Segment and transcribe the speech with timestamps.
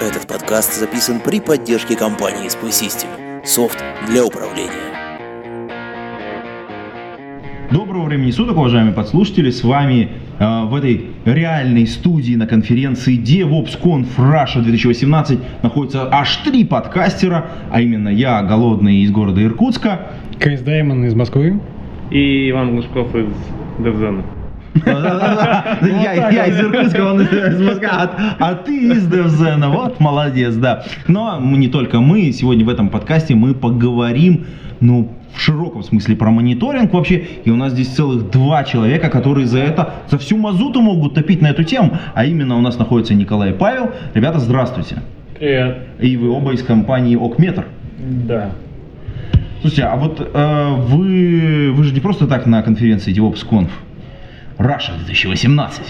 [0.00, 3.08] Этот подкаст записан при поддержке компании Spy System.
[3.44, 4.70] Софт для управления.
[7.72, 9.50] Доброго времени суток, уважаемые подслушатели.
[9.50, 16.64] С вами э, в этой реальной студии на конференции DevOpsConf Russia 2018 находится аж три
[16.64, 20.12] подкастера, а именно я, Голодный из города Иркутска.
[20.38, 21.58] Крис Даймон из Москвы.
[22.12, 23.26] И Иван Глушков из
[23.80, 24.22] Девзена.
[24.86, 29.68] Я я из Иркутска, он из Москвы, а ты из Девзена.
[29.68, 30.84] Вот, молодец, да.
[31.06, 34.46] Но мы не только мы, сегодня в этом подкасте мы поговорим,
[34.80, 37.24] ну, в широком смысле про мониторинг вообще.
[37.44, 41.42] И у нас здесь целых два человека, которые за это, за всю мазуту могут топить
[41.42, 41.96] на эту тему.
[42.14, 43.90] А именно у нас находится Николай и Павел.
[44.14, 44.96] Ребята, здравствуйте.
[45.38, 45.78] Привет.
[46.00, 47.66] И вы оба из компании Окметр.
[47.98, 48.50] Да.
[49.60, 53.68] Слушайте, а вот э, вы, вы же не просто так на конференции DevOpsConf.
[54.58, 55.82] Russia 2018.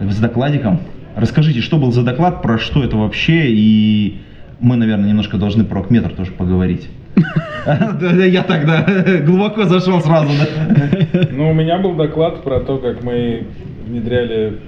[0.00, 0.80] С докладиком.
[1.16, 4.20] Расскажите, что был за доклад, про что это вообще, и
[4.60, 6.88] мы, наверное, немножко должны про Окметр тоже поговорить.
[7.66, 8.86] Я тогда
[9.24, 11.26] глубоко зашел сразу, да?
[11.30, 13.46] Ну, у меня был доклад про то, как мы
[13.86, 14.58] внедряли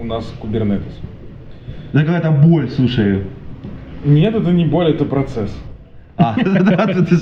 [0.00, 0.94] у нас Kubernetes.
[1.92, 3.24] Это какая-то боль, слушай.
[4.04, 5.54] Нет, это не боль, это процесс.
[6.16, 7.16] А, да, ты-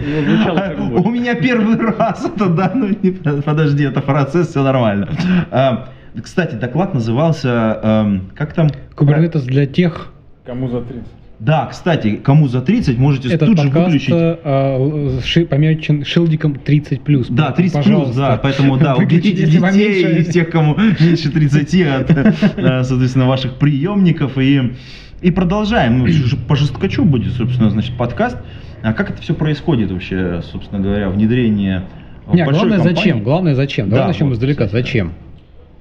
[1.04, 3.12] У меня первый раз это, да, ну не-
[3.42, 5.08] подожди, это процесс, все нормально.
[5.50, 5.88] А,
[6.22, 8.68] Кстати, доклад назывался, эм, как там?
[8.96, 10.12] Kubernetes для тех.
[10.44, 11.04] Кому за 30?
[11.38, 14.10] Да, кстати, кому за 30, можете Этот тут же подкаст выключить.
[14.12, 17.28] э, ши- помечен шилдиком 30 плюс.
[17.30, 22.82] Да, 30 плюс, да, поэтому, да, уберите детей из тех, кому меньше 30 от, э,
[22.84, 24.72] соответственно, ваших приемников и,
[25.22, 26.00] и продолжаем.
[26.00, 26.06] Ну,
[26.46, 28.36] по жесткачу будет, собственно, значит, подкаст.
[28.82, 31.82] А как это все происходит вообще, собственно говоря, внедрение
[32.26, 32.96] в Не, большой главное компании?
[32.96, 33.22] зачем?
[33.22, 33.88] Главное зачем?
[33.90, 34.66] Да, Давай начнем вот, издалека.
[34.66, 34.82] кстати.
[34.82, 35.12] Зачем?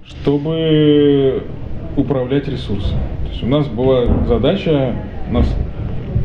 [0.06, 1.44] Чтобы
[1.96, 3.00] управлять ресурсами.
[3.26, 4.96] То есть у нас была задача,
[5.30, 5.56] у нас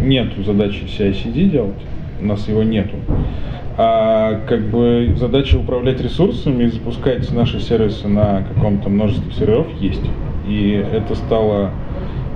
[0.01, 1.75] нету задачи CI-CD делать,
[2.21, 2.97] у нас его нету.
[3.77, 10.03] А как бы задача управлять ресурсами и запускать наши сервисы на каком-то множестве серверов есть.
[10.47, 11.71] И это стало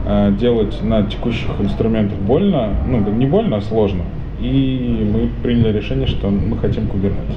[0.06, 4.02] э, делать на текущих инструментах больно, ну не больно, а сложно.
[4.40, 7.36] И мы приняли решение, что мы хотим Kubernetes.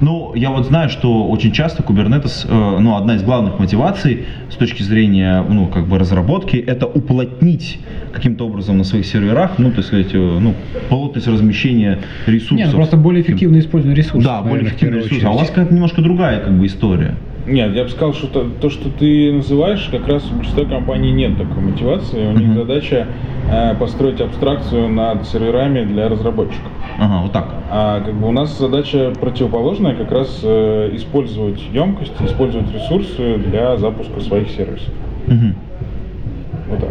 [0.00, 4.56] Ну, я вот знаю, что очень часто Kubernetes, э, ну, одна из главных мотиваций с
[4.56, 7.80] точки зрения, ну, как бы разработки, это уплотнить
[8.12, 10.54] каким-то образом на своих серверах, ну, так сказать, э, ну,
[10.88, 12.58] плотность размещения ресурсов.
[12.58, 14.24] Нет, ну просто более эффективно использование ресурсов.
[14.24, 15.24] Да, более наверное, в эффективный первую ресурс.
[15.24, 17.14] А у вас какая-то немножко другая, как бы, история.
[17.46, 21.10] Нет, я бы сказал, что то, то, что ты называешь, как раз у большинства компаний
[21.10, 22.26] нет такой мотивации.
[22.26, 23.08] У них задача
[23.50, 26.70] э, построить абстракцию над серверами для разработчиков.
[26.98, 27.54] Ага, вот так.
[27.70, 33.76] А как бы у нас задача противоположная, как раз э, использовать емкость, использовать ресурсы для
[33.78, 34.92] запуска своих сервисов.
[35.26, 35.54] Мгм.
[36.68, 36.90] Вот так.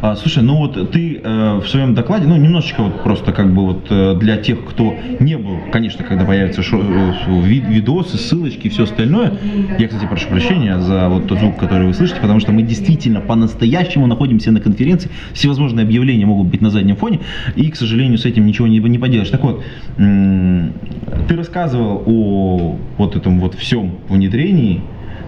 [0.00, 3.62] А, слушай, ну вот ты э, в своем докладе, ну немножечко вот просто как бы
[3.64, 8.66] вот э, для тех, кто не был, конечно, когда появятся шо- э, ви- видосы, ссылочки
[8.66, 9.38] и все остальное.
[9.78, 13.20] Я, кстати, прошу прощения за вот тот звук, который вы слышите, потому что мы действительно
[13.20, 15.10] по-настоящему находимся на конференции.
[15.32, 17.20] Всевозможные объявления могут быть на заднем фоне,
[17.56, 19.30] и, к сожалению, с этим ничего не, не поделаешь.
[19.30, 19.62] Так вот,
[19.96, 24.80] ты рассказывал о вот этом вот всем внедрении,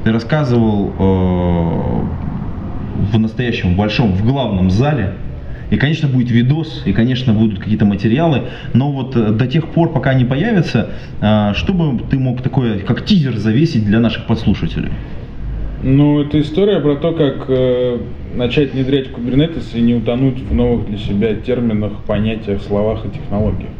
[0.05, 2.46] ты рассказывал э,
[3.13, 5.15] в настоящем большом, в главном зале.
[5.71, 8.43] И, конечно, будет видос, и, конечно, будут какие-то материалы,
[8.73, 10.91] но вот э, до тех пор, пока они появятся,
[11.21, 14.93] э, что бы ты мог такое, как тизер завесить для наших подслушателей?
[15.83, 17.99] Ну, это история про то, как э,
[18.35, 23.71] начать внедрять Kubernetes и не утонуть в новых для себя терминах, понятиях, словах и технологиях.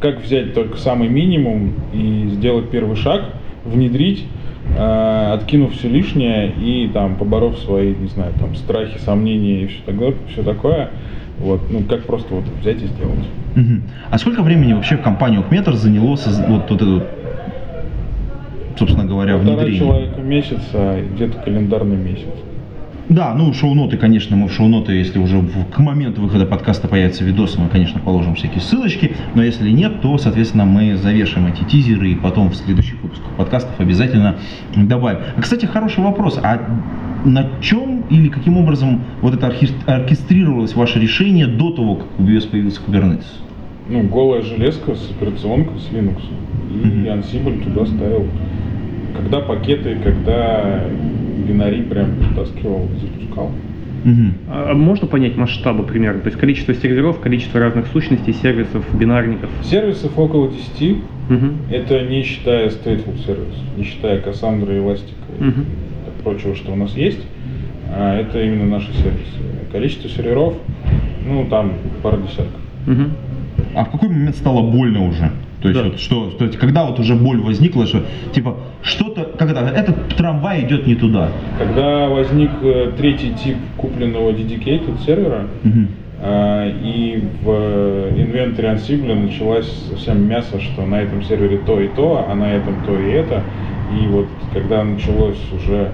[0.00, 3.24] Как взять только самый минимум и сделать первый шаг,
[3.64, 4.24] внедрить,
[4.74, 9.82] э, откинув все лишнее и там поборов свои, не знаю, там страхи, сомнения и все
[9.84, 10.90] такое, все такое.
[11.38, 13.26] Вот, ну как просто вот взять и сделать.
[13.54, 13.82] Мгм.
[14.10, 17.02] А сколько времени вообще в компанию Окметр заняло соз- вот, вот это,
[18.78, 19.78] собственно говоря, Полтора внедрение?
[19.78, 22.24] человека в месяц, а где-то календарный месяц.
[23.08, 27.22] Да, ну шоу-ноты, конечно, мы в шоу-ноты, если уже в- к моменту выхода подкаста появятся
[27.22, 32.10] видосы, мы, конечно, положим всякие ссылочки, но если нет, то, соответственно, мы завешаем эти тизеры
[32.10, 34.36] и потом в следующих выпусках подкастов обязательно
[34.74, 35.20] добавим.
[35.36, 36.40] А, кстати, хороший вопрос.
[36.42, 36.60] А
[37.24, 39.52] на чем или каким образом вот это
[39.86, 43.26] оркестрировалось ваше решение до того, как у BS появился Kubernetes?
[43.88, 46.20] Ну, голая железка с операционкой, с Linux.
[46.72, 47.06] И.
[47.06, 48.26] Ansible туда ставил.
[49.16, 50.82] Когда пакеты, когда
[51.46, 53.50] бинари прям притаскивал, запускал.
[54.04, 54.34] Мгм.
[54.48, 56.20] А можно понять масштабы примерно?
[56.20, 59.50] То есть количество серверов, количество разных сущностей, сервисов, бинарников?
[59.62, 60.98] Сервисов около 10,
[61.28, 61.56] Мгм.
[61.70, 65.64] это не считая stateful сервис, не считая Cassandra, Elastic и Мгм.
[66.22, 67.20] прочего, что у нас есть.
[67.92, 69.40] А это именно наши сервисы.
[69.72, 70.54] Количество серверов,
[71.28, 71.72] ну, там
[72.02, 72.60] пара десятков.
[72.86, 73.10] Мгм.
[73.74, 75.30] А в какой момент стало больно уже?
[75.72, 75.88] То есть, Да.
[75.90, 78.02] вот что, то есть, когда вот уже боль возникла, что
[78.32, 81.28] типа что-то, это, этот трамвай идет не туда.
[81.58, 85.88] Когда возник э, третий тип купленного dedicated сервера, Мгм.
[86.22, 87.48] а, и в
[88.16, 92.74] инвентаре Ansible началась совсем мясо, что на этом сервере то и то, а на этом
[92.86, 93.42] то и это.
[94.00, 95.90] И вот когда началось уже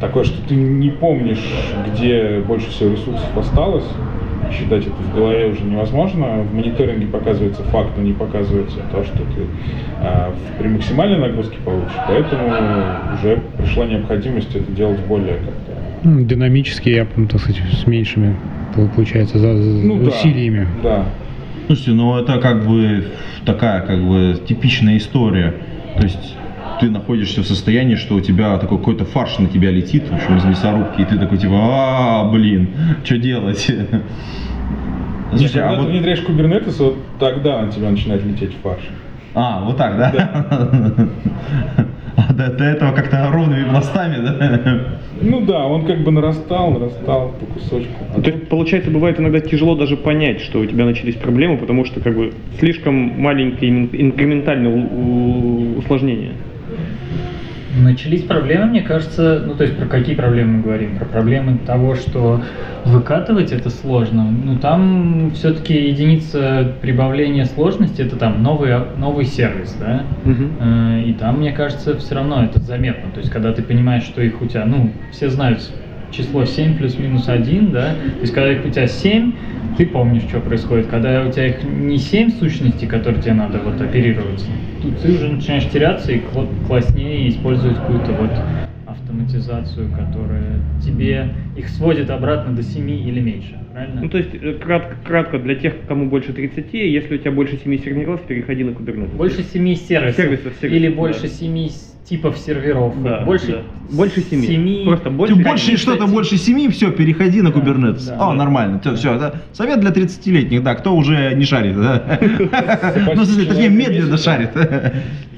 [0.00, 1.44] такое, что ты не помнишь,
[1.92, 3.86] где больше всего ресурсов осталось,
[4.50, 6.42] считать это в голове уже невозможно.
[6.42, 9.46] В мониторинге показывается факт, но не показывается то, что ты
[10.00, 11.92] а, в- при максимальной нагрузке получишь.
[12.06, 12.48] Поэтому
[13.14, 15.72] уже пришла необходимость это делать более как-то
[16.04, 18.36] Ну, динамически, я, ну, так сказать, с меньшими,
[18.74, 20.66] пол- получается, за, за- ну, да, усилиями.
[20.82, 21.04] Да.
[21.66, 23.04] Слушайте, ну это как бы
[23.46, 25.54] такая как бы типичная история.
[25.96, 26.36] То есть
[26.82, 30.36] ты находишься в состоянии, что у тебя такой какой-то фарш на тебя летит, в общем,
[30.36, 32.70] из мясорубки, и ты такой типа, а, блин,
[33.04, 33.66] что делать?
[35.30, 35.90] Когда а ты вот...
[35.90, 38.82] внедряешь Kubernetes, вот тогда на тебя начинает лететь фарш.
[39.34, 41.08] А, вот так, да?
[42.14, 44.98] А до, до этого как-то ровными пластами, да?
[45.22, 48.04] Ну да, он как бы нарастал, нарастал по кусочку.
[48.14, 51.86] А То есть, получается, бывает иногда тяжело даже понять, что у тебя начались проблемы, потому
[51.86, 56.32] что как бы слишком маленькие ин- инкрементальные у- у- усложнения.
[57.74, 60.96] Начались проблемы, мне кажется, ну то есть про какие проблемы мы говорим?
[60.98, 62.42] Про проблемы того, что
[62.84, 64.24] выкатывать это сложно.
[64.30, 70.04] Ну там все-таки единица прибавления сложности это там новый, новый сервис, да?
[70.60, 73.10] Э, И там, мне кажется, все равно это заметно.
[73.10, 75.62] То есть, когда ты понимаешь, что их у тебя, ну, все знают
[76.12, 77.94] число 7 плюс-минус 1, да?
[77.94, 79.32] То есть, когда их у тебя 7,
[79.76, 80.86] ты помнишь, что происходит.
[80.86, 84.44] Когда у тебя их не 7 сущностей, которые тебе надо вот оперировать,
[84.82, 88.30] тут ты уже начинаешь теряться и кла- класснее использовать какую-то вот
[88.86, 94.02] автоматизацию, которая тебе их сводит обратно до 7 или меньше, правильно?
[94.02, 97.58] Ну, то есть, э, кратко, кратко, для тех, кому больше 30, если у тебя больше
[97.62, 99.16] 7 серверов, переходи на Kubernetes.
[99.16, 100.94] Больше семи сервисов, Сервисов, сервисов, или да.
[100.96, 103.00] больше семи с- типов серверов.
[103.02, 103.62] Да, больше, да.
[103.96, 104.46] Больше семи.
[104.46, 105.34] семи- Просто Ты больше.
[105.36, 108.06] больше что-то больше семи, все, переходи на Kubernetes.
[108.06, 108.34] да, О, да.
[108.34, 108.80] нормально.
[108.96, 112.18] Все, это совет для 30-летних, да, кто уже не шарит, да?
[113.14, 114.50] Ну, точнее, медленно шарит.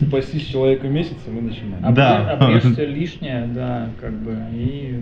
[0.01, 1.95] Спастись человека месяца мы начинаем.
[1.95, 2.31] Да.
[2.33, 5.01] Обрежь все лишнее, да, как бы, и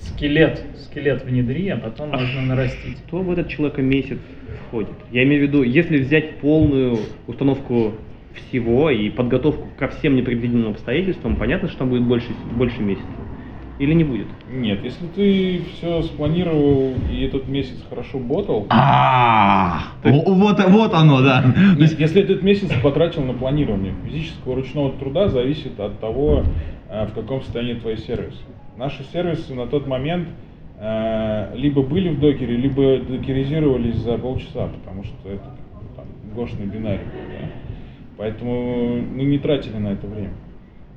[0.00, 2.96] скелет, скелет внедри, а потом можно нарастить.
[3.06, 4.18] Кто в этот человека месяц
[4.68, 4.90] входит?
[5.12, 7.92] Я имею в виду, если взять полную установку
[8.34, 13.06] всего и подготовку ко всем непредвиденным обстоятельствам, понятно, что там будет больше, больше месяца.
[13.78, 14.26] Или не будет?
[14.50, 21.44] Нет, если ты все спланировал и этот месяц хорошо ботал, А, вот вот оно, да.
[21.76, 26.44] Нет, если этот месяц потратил на планирование физического ручного труда, зависит от того,
[26.88, 28.38] э, в каком состоянии твои сервисы.
[28.76, 30.28] Наши сервисы на тот момент
[30.78, 35.44] э, либо были в докере, либо докеризировались за полчаса, потому что это
[35.96, 37.48] там, гошный бинарий был, да?
[38.22, 40.30] Поэтому мы не тратили на это время.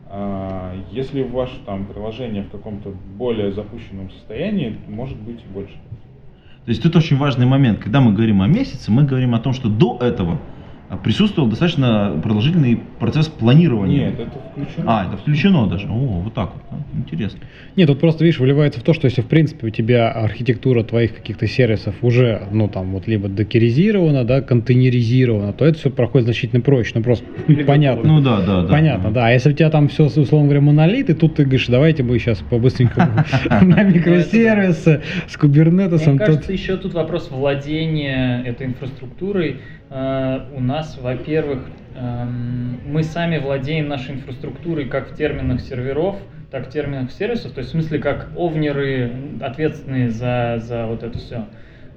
[0.08, 5.74] А если ваше там приложение в каком-то более запущенном состоянии, может быть и больше.
[5.74, 7.80] то есть тут очень важный момент.
[7.80, 10.38] Когда мы говорим о месяце, мы говорим о том, что до этого
[11.04, 14.10] присутствовал достаточно продолжительный процесс планирования.
[14.10, 14.84] Нет, это включено.
[14.86, 15.88] А, это включено даже.
[15.88, 16.64] О, вот так вот.
[16.72, 17.40] да, Интересно.
[17.76, 21.16] Нет, тут просто, видишь, выливается в то, что если, в принципе, у тебя архитектура твоих
[21.16, 26.62] каких-то сервисов уже, ну, там, вот, либо докеризирована, да, контейнеризирована, то это все проходит значительно
[26.62, 27.26] проще, ну, просто
[27.68, 28.08] понятно.
[28.08, 28.68] Ну да, да, да.
[28.68, 29.28] Понятно, да.
[29.28, 32.18] А если у тебя там все, условно говоря, монолит, и тут ты говоришь, давайте мы
[32.20, 33.24] сейчас по-быстренькому
[33.62, 36.16] на микросервисы с кубернетосом.
[36.16, 39.58] Мне кажется, еще тут вопрос владения этой инфраструктурой.
[39.96, 41.62] У нас, во-первых,
[41.96, 46.18] эм, мы сами владеем нашей инфраструктурой как в терминах серверов,
[46.52, 51.18] так в терминах сервисов, то есть в смысле как овнеры, ответственные за, за вот это
[51.18, 51.46] все.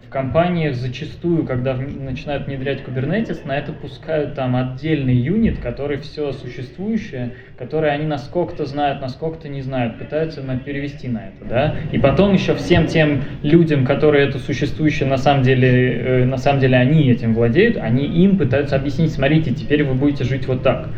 [0.09, 6.33] В компаниях зачастую, когда начинают внедрять Kubernetes, на это пускают там отдельный юнит, который все
[6.33, 11.75] существующее, которое они насколько-то знают, насколько-то не знают, пытаются на- перевести на это, да.
[11.93, 16.61] И потом еще всем тем людям, которые это существующее на самом деле, э, на самом
[16.61, 20.88] деле они этим владеют, они им пытаются объяснить, смотрите, теперь вы будете жить вот так.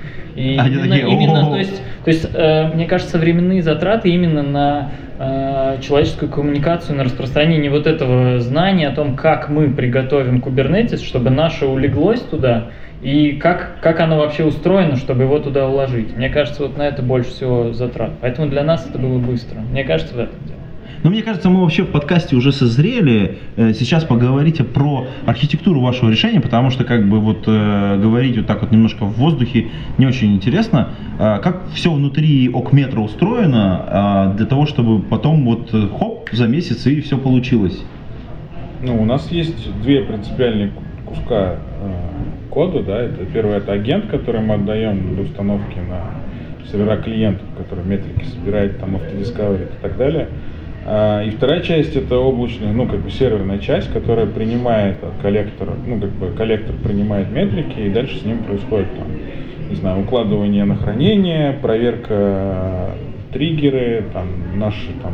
[0.40, 4.42] И Они именно, такие, именно, то есть, то есть, э, мне кажется, временные затраты именно
[4.42, 11.04] на э, человеческую коммуникацию на распространение вот этого знания о том, как мы приготовим Kubernetes,
[11.04, 12.68] чтобы наше улеглось туда,
[13.02, 16.16] и как, как оно вообще устроено, чтобы его туда уложить.
[16.16, 18.12] Мне кажется, вот на это больше всего затрат.
[18.22, 19.60] Поэтому для нас это было быстро.
[19.60, 20.38] Мне кажется, в этом.
[21.02, 26.10] Но мне кажется, мы вообще в подкасте уже созрели э, сейчас поговорить про архитектуру вашего
[26.10, 30.06] решения, потому что как бы вот э, говорить вот так вот немножко в воздухе не
[30.06, 30.90] очень интересно.
[31.18, 36.46] Э, как все внутри окметра устроено э, для того, чтобы потом вот э, хоп за
[36.46, 37.82] месяц и все получилось.
[38.82, 41.92] Ну, у нас есть две принципиальные ку- куска э,
[42.50, 47.84] кода, да, это первое это агент, который мы отдаем для установки на сервера клиентов, который
[47.84, 50.28] метрики собирает, там автодискавери и так далее.
[50.92, 55.74] А, И вторая часть это облачная, ну как бы серверная часть, которая принимает от коллектора,
[55.86, 59.06] ну как бы коллектор принимает метрики и дальше с ним происходит там,
[59.68, 62.88] не знаю, укладывание на хранение, проверка э,
[63.32, 65.12] триггеры, там наши там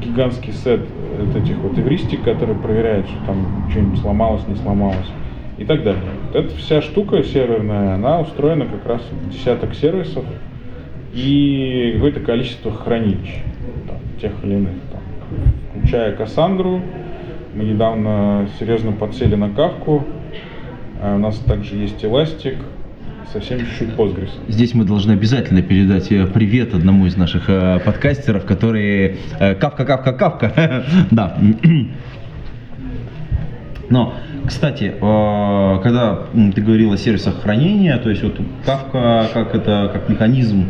[0.00, 0.82] гигантский сет
[1.18, 5.10] вот этих вот эвристик, которые проверяют, что там что-нибудь сломалось, не сломалось
[5.58, 6.02] и так далее.
[6.28, 9.02] Вот эта вся штука серверная, она устроена как раз
[9.32, 10.24] десяток сервисов
[11.12, 13.40] и какое-то количество хранилищ,
[14.20, 15.00] тех или иных, там,
[15.70, 16.80] включая Кассандру.
[17.54, 20.04] Мы недавно серьезно подсели на Кавку.
[21.00, 22.56] А у нас также есть Elastic,
[23.32, 24.30] совсем чуть-чуть Postgres.
[24.48, 29.84] Здесь мы должны обязательно передать э, привет одному из наших э, подкастеров, который э, кавка,
[29.84, 30.84] кавка, кавка.
[31.10, 31.36] Да.
[33.90, 34.14] Но,
[34.46, 40.08] кстати, э, когда ты говорил о сервисах хранения, то есть вот кавка как это как
[40.08, 40.66] механизм,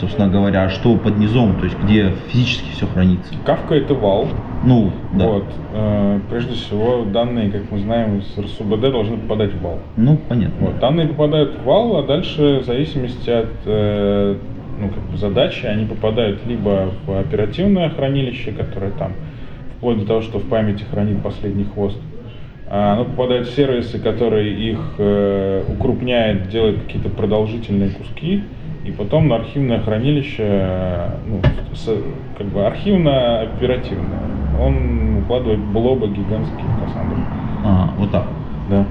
[0.00, 3.32] собственно говоря, а что под низом, то есть где физически все хранится.
[3.44, 4.28] Кавка это вал,
[4.64, 5.26] Ну, да.
[5.26, 5.44] Вот.
[5.74, 9.78] Э, Прежде всего, данные, как мы знаем, из РСУБД должны попадать в вал.
[9.96, 10.66] Ну, понятно.
[10.66, 10.78] Вот.
[10.78, 14.36] Данные попадают в вал, а дальше, в зависимости от э,
[14.80, 19.12] ну, как бы задачи, они попадают либо в оперативное хранилище, которое там,
[19.76, 21.98] вплоть до того, что в памяти хранит последний хвост,
[22.70, 28.42] а оно попадает в сервисы, которые их э, укрупняет, делает какие-то продолжительные куски,
[28.88, 31.40] и потом на архивное хранилище, э, ну,
[31.74, 32.02] с-
[32.38, 34.18] как бы архивно-оперативное.
[34.60, 37.18] Он укладывает блобы гигантские в Кассандру.
[37.64, 38.26] А, вот так.
[38.70, 38.84] Да.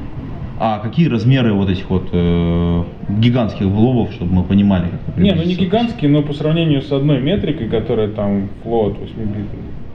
[0.60, 5.44] А какие размеры вот этих вот э, гигантских блобов, чтобы мы понимали, как Не, ну
[5.44, 9.46] не гигантские, но по сравнению с одной метрикой, которая там float 8-битный,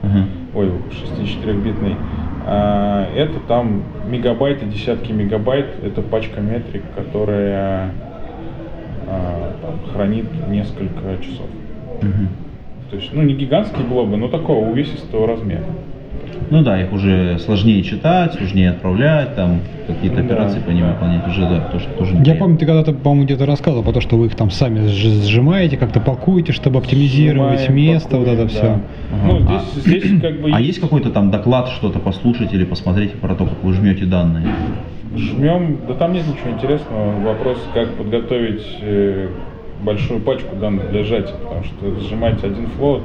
[0.03, 0.25] Ага.
[0.55, 1.95] ой, 64-битный,
[2.45, 7.91] а, это там мегабайты, десятки мегабайт, это пачка метрик, которая
[9.61, 11.47] там, хранит несколько часов.
[12.01, 12.29] Мгм.
[12.89, 15.65] То есть, ну не гигантские блобы, но такого увесистого размера.
[16.49, 20.93] Ну да, их уже сложнее читать, сложнее отправлять, там какие-то Да, операции по ним да.
[20.93, 24.17] выполнять уже, да, тоже, тоже Я помню, ты когда-то, по-моему, где-то рассказывал про то, что
[24.17, 28.47] вы их там сами сж- сжимаете, как-то пакуете, чтобы оптимизировать Сжимаем, место, вот это пакуем,
[28.49, 28.61] все.
[28.61, 28.79] да.
[29.25, 29.61] Ну, Ага.
[29.73, 33.45] здесь, здесь как бы А есть какой-то там доклад, что-то послушать или посмотреть про то,
[33.45, 34.45] как вы жмете данные?
[35.15, 37.19] Жмем, да там нет ничего интересного.
[37.19, 39.27] Вопрос, как подготовить э,
[39.83, 43.03] большую пачку данных для сжатия, потому что сжимать один флот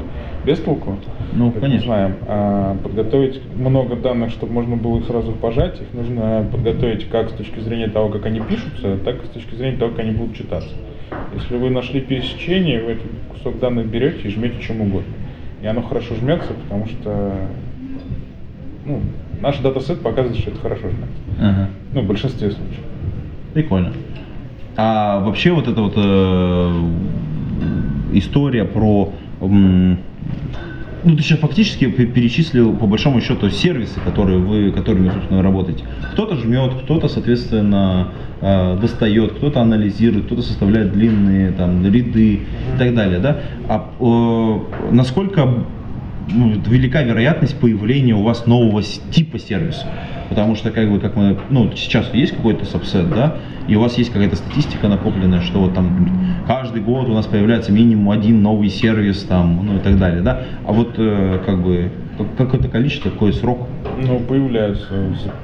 [0.49, 0.99] без толку,
[1.35, 1.79] Ну, как конечно.
[1.79, 2.15] мы знаем.
[2.27, 7.33] А подготовить много данных, чтобы можно было их сразу пожать, их нужно подготовить как с
[7.33, 10.37] точки зрения того, как они пишутся, так и с точки зрения того, как они будут
[10.37, 10.71] читаться.
[11.35, 15.13] Если вы нашли пересечение, вы этот кусок данных берете и жмете чем угодно.
[15.63, 17.33] И оно хорошо жмется, потому что
[18.87, 19.01] ну,
[19.43, 21.23] наш датасет показывает, что это хорошо жмется.
[21.41, 21.69] Ага.
[21.93, 22.81] Ну, в большинстве случаев.
[23.53, 23.93] Прикольно.
[24.77, 26.73] А вообще вот эта вот э,
[28.15, 29.13] история про...
[29.43, 29.99] м,
[31.05, 35.85] ну, ты сейчас фактически пе- перечислил, по большому счету, сервисы, которые вы, которыми, собственно, работаете.
[36.13, 38.09] Кто-то жмет, кто-то, соответственно,
[38.41, 43.41] э, достает, кто-то анализирует, кто-то составляет длинные там ряды и так далее, да?
[43.69, 45.65] А э, насколько
[46.31, 49.87] ну, велика вероятность появления у вас нового типа сервиса.
[50.29, 53.97] Потому что, как бы, как мы, ну, сейчас есть какой-то сабсет, да, и у вас
[53.97, 56.11] есть какая-то статистика накопленная, что вот там
[56.47, 60.43] каждый год у нас появляется минимум один новый сервис, там, ну и так далее, да.
[60.67, 63.69] А вот, э, как бы, как- какое-то количество, какой срок?
[64.07, 64.87] Ну, появляются.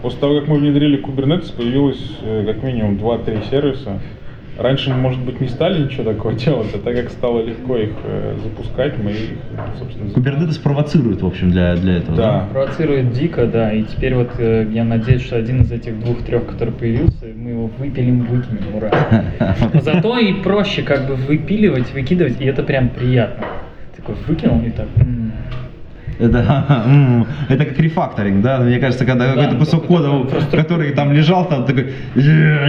[0.03, 4.01] После того, как мы внедрили Kubernetes, появилось э, как минимум 2-3 сервиса.
[4.57, 7.91] Раньше мы, может быть, не стали ничего такого делать, а так как стало легко их
[8.05, 9.31] э, запускать, мы их,
[9.79, 10.11] собственно.
[10.11, 12.49] Kubernetes провоцирует, в общем, для, для этого, Да.
[12.53, 16.73] Провоцирует дико, да, и теперь вот э, я надеюсь, что один из этих двух-трех, который
[16.73, 18.91] появился, мы его выпилим, выкинем, ура.
[19.73, 23.47] Но зато и проще как бы выпиливать, выкидывать, и это прям приятно.
[23.97, 24.87] Такой выкинул и так.
[24.97, 25.24] м.
[26.19, 28.61] Это, это как рефакторинг, да?
[28.61, 32.21] Мне кажется, когда Да, какой-то кусок только кода, просто- который там лежал, там такой, «Э,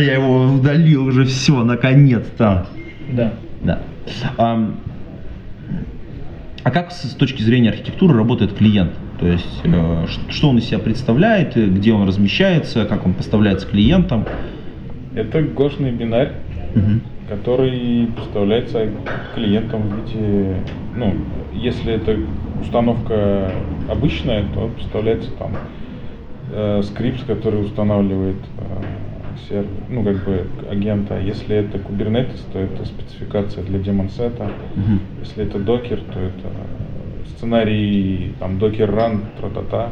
[0.01, 2.65] я его удалил уже все, наконец-то.
[3.11, 3.33] Да.
[3.63, 3.79] Да.
[4.37, 4.75] Ам,
[6.63, 8.93] А как с, с точки зрения архитектуры работает клиент?
[9.19, 13.67] То есть, э, что он из себя представляет, э, где он размещается, как он поставляется
[13.67, 14.25] клиентам?
[15.13, 16.31] Это гошный бинарь,
[16.73, 17.01] Мгм.
[17.29, 18.87] который представляется
[19.35, 20.55] клиентам в виде,
[20.95, 21.13] ну,
[21.53, 22.17] если это
[22.62, 23.51] установка
[23.89, 25.51] обычная, то представляется там
[26.51, 28.83] э, скрипт, который устанавливает э,
[29.50, 31.19] сервер, ну, как бы агента.
[31.19, 34.50] Если это Kubernetes, то это спецификация для демонсета.
[34.75, 35.00] Мгм.
[35.19, 36.50] Если это докер, то это
[37.35, 39.89] сценарий, там, докер run, тра-та-та.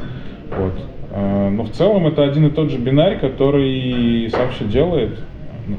[0.57, 0.73] Вот.
[1.11, 5.19] Э, Но в целом это один и тот же бинарь, который сам все делает,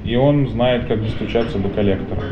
[0.05, 2.23] и он знает, как достучаться до коллектора.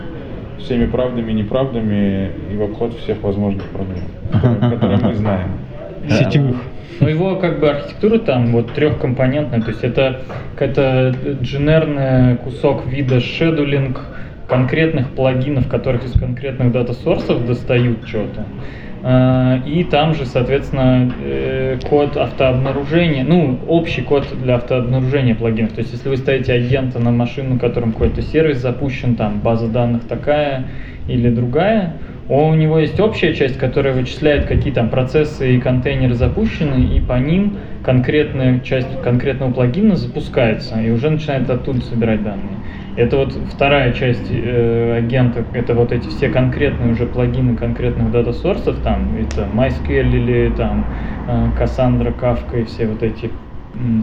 [0.64, 5.48] Всеми правдами и неправдами и в обход всех возможных проблем, которые, которые мы знаем.
[6.08, 6.56] Сетевых.
[7.00, 10.20] Но его как бы архитектура там вот трехкомпонентная, то есть это
[10.54, 14.00] какая-то дженерный кусок вида шедулинг
[14.48, 18.44] конкретных плагинов, которых из конкретных дата-сорсов достают что-то.
[19.04, 25.72] А, И там же, соответственно, э, код автообнаружения, ну, общий код для автообнаружения плагинов.
[25.72, 29.66] То есть, если вы ставите агента на машину, на котором какой-то сервис запущен, там база
[29.68, 30.68] данных такая
[31.08, 31.94] или другая,
[32.28, 37.14] у него есть общая часть, которая вычисляет, какие там процессы и контейнеры запущены, и по
[37.14, 42.56] ним конкретная часть конкретного плагина запускается, и уже начинает оттуда собирать данные.
[42.96, 48.76] Это вот вторая часть э, агента, это вот эти все конкретные уже плагины конкретных дата-сорсов,
[48.84, 50.84] там, это MySQL или там
[51.26, 53.30] э, Cassandra, Kafka и все вот эти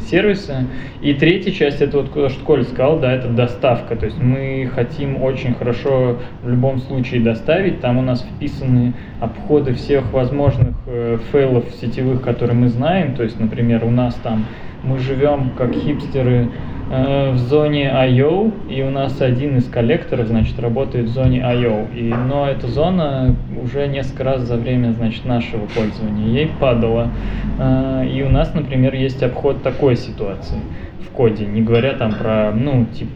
[0.10, 0.65] сервисы.
[1.01, 3.96] И третья часть, это вот то, что Коля сказал, да, это доставка.
[3.96, 7.79] То есть мы хотим очень хорошо в любом случае доставить.
[7.81, 13.15] Там у нас вписаны обходы всех возможных э, фейлов сетевых, которые мы знаем.
[13.15, 14.46] То есть, например, у нас там
[14.84, 16.50] мы живем как хипстеры
[16.89, 22.12] в зоне I.O., и у нас один из коллекторов, значит, работает в зоне I.O., и,
[22.27, 27.12] но эта зона уже несколько раз за время, значит, нашего пользования ей падала.
[27.60, 30.58] Э, и у нас, например, есть обход такой ситуации
[31.05, 33.12] в коде, не говоря там про, ну, типа,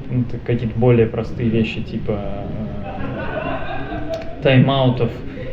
[0.46, 2.44] какие-то более простые вещи, типа э,
[4.44, 5.10] тайм-аутов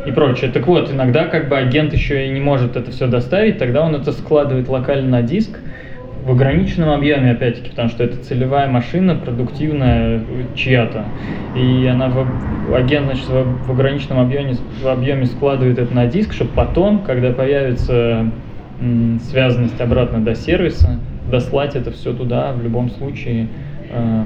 [0.06, 0.50] и прочее.
[0.50, 3.94] Так вот, иногда как бы агент еще и не может это все доставить, тогда он
[3.94, 5.58] это складывает локально на диск,
[6.24, 10.20] в ограниченном объеме, опять-таки, потому что это целевая машина, продуктивная
[10.54, 11.04] чья-то.
[11.56, 16.32] И она в, агент, значит, в, в ограниченном объеме, в объеме складывает это на диск,
[16.32, 18.26] чтобы потом, когда появится
[18.80, 20.98] м, связанность обратно до сервиса,
[21.30, 23.48] дослать это все туда в любом случае,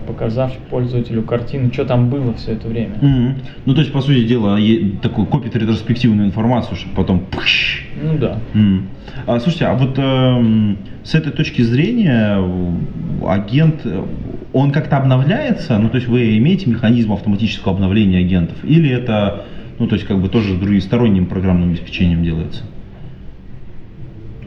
[0.06, 2.96] показав пользователю картину, что там было все это время.
[3.00, 3.34] Мгм.
[3.64, 4.58] Ну, то есть, по сути дела,
[5.02, 7.20] такую копит ретроспективную информацию, чтобы потом...
[7.20, 7.86] пш.
[8.02, 8.38] Ну да.
[8.54, 8.88] М.
[9.26, 14.04] А, слушайте, а вот эм, с этой точки зрения э, агент, э,
[14.52, 15.78] он как-то обновляется?
[15.78, 18.56] Ну, то есть вы имеете механизм автоматического обновления агентов?
[18.64, 19.44] Или это,
[19.78, 22.64] ну, то есть как бы тоже другосторонним программным обеспечением делается?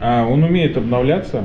[0.00, 1.42] А он умеет обновляться,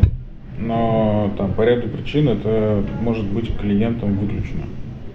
[0.57, 4.65] но там по ряду причин это может быть клиентом выключено.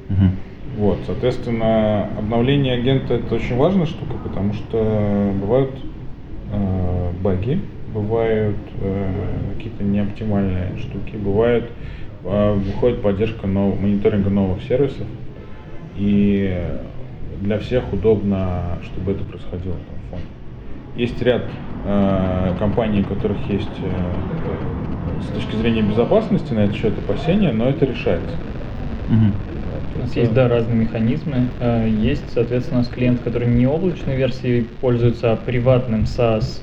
[0.09, 0.31] Мгм.
[0.79, 5.71] Вот, соответственно, обновление агента это очень важная штука, потому что бывают
[6.53, 7.61] э, баги,
[7.93, 11.65] бывают э, какие-то неоптимальные штуки, бывает
[12.25, 15.07] э, выходит поддержка нов- мониторинга новых сервисов,
[15.97, 16.63] и
[17.41, 20.27] для всех удобно, чтобы это происходило там в фоне.
[20.97, 21.45] Есть ряд
[21.85, 24.15] э, компаний, у которых есть э,
[25.23, 28.37] с точки зрения безопасности на этот счет опасения, но это решается.
[29.09, 29.33] Мгм.
[29.95, 31.51] У нас есть, да, разные механизмы.
[31.61, 36.63] Э, Есть, соответственно, у нас клиент, который не облачной версией пользуется, а приватным SaaS,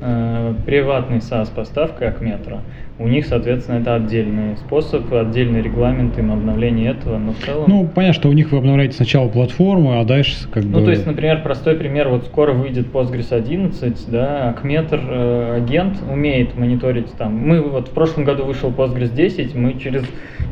[0.00, 2.60] э, приватной SaaS поставкой Акметра.
[3.00, 7.64] У них, соответственно, это отдельный способ, отдельный регламент им обновления этого, но в целом...
[7.66, 10.80] Ну, понятно, что у них вы обновляете сначала платформу, а дальше как бы...
[10.80, 15.96] Ну, то есть, например, простой пример, вот скоро выйдет Postgres 11, да, Акметр, э, агент
[16.12, 17.38] умеет мониторить там.
[17.38, 20.04] Мы вот в прошлом году вышел Postgres 10, мы через,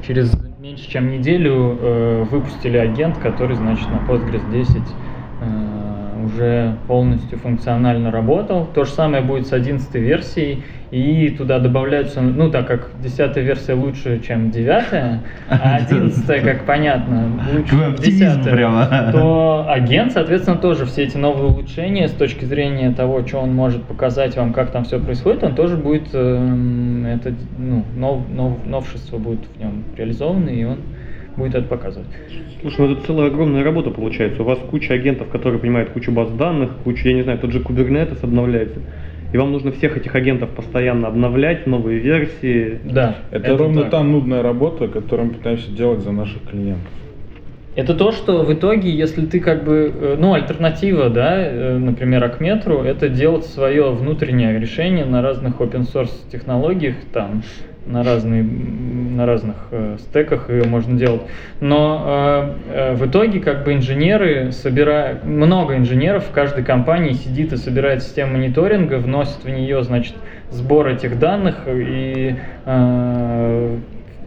[0.07, 4.77] через меньше чем неделю э, выпустили агент, который, значит, на Postgres 10
[5.43, 5.68] э,
[6.39, 8.67] уже полностью функционально работал.
[8.75, 13.75] То же самое будет с 11 версией, и туда добавляются, ну, так как 10 версия
[13.75, 15.21] лучше, чем 9, а
[15.77, 19.09] 11, как понятно, лучше, Какой чем оптимизм 10, прямо.
[19.13, 23.83] то агент, соответственно, тоже все эти новые улучшения с точки зрения того, что он может
[23.85, 29.19] показать вам, как там все происходит, он тоже будет, эм, это, ну, нов, нов- новшество
[29.19, 30.79] будет в нем реализовано, и он
[31.39, 32.09] будет это показывать.
[32.61, 34.43] Слушай, ну это целая огромная работа получается.
[34.43, 37.61] У вас куча агентов, которые принимают кучу баз данных, кучу, я не знаю, тот же
[37.61, 38.81] Kubernetes обновляется.
[39.33, 42.79] И вам нужно всех этих агентов постоянно обновлять, новые версии.
[42.85, 43.17] Да.
[43.31, 43.91] Это, ровно так.
[43.91, 46.91] та нудная работа, которую мы пытаемся делать за наших клиентов.
[47.77, 52.25] Это то, что в итоге, если ты как бы, э, ну, альтернатива, да, э, например,
[52.25, 57.43] Акметру, это делать свое внутреннее решение на разных open source технологиях, там,
[57.89, 61.23] на, разные, на разных э, стеках ее можно делать.
[61.61, 67.53] Но э, э, в итоге как бы инженеры собирают, много инженеров в каждой компании сидит
[67.53, 70.15] и собирает систему мониторинга, вносит в нее, значит,
[70.51, 73.77] сбор этих данных и э,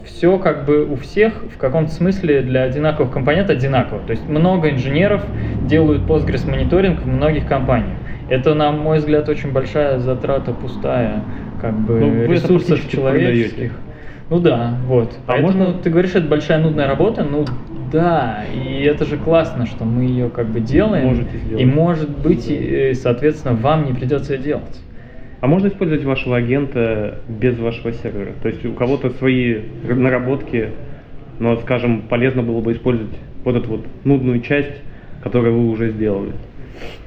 [0.05, 4.01] все как бы у всех в каком-то смысле для одинаковых компонентов одинаково.
[4.05, 5.23] То есть много инженеров
[5.63, 7.97] делают Postgres мониторинг в многих компаниях.
[8.29, 11.21] Это, на мой взгляд, очень большая затрата пустая
[11.61, 13.55] как бы Ну, ресурсов практически человеческих.
[13.57, 13.71] продаете.
[14.29, 15.11] Ну да, вот.
[15.27, 17.45] А Поэтому можно- ты говоришь, это большая нудная работа, ну
[17.91, 21.07] да, и это же классно, что мы ее как бы делаем.
[21.07, 21.61] Можете сделать.
[21.61, 24.81] И может быть, и, соответственно, вам не придется ее делать.
[25.41, 28.31] А можно использовать вашего агента без вашего сервера?
[28.41, 30.69] То есть у кого-то свои наработки,
[31.39, 34.71] но, скажем, полезно было бы использовать вот эту вот нудную часть,
[35.23, 36.31] которую вы уже сделали.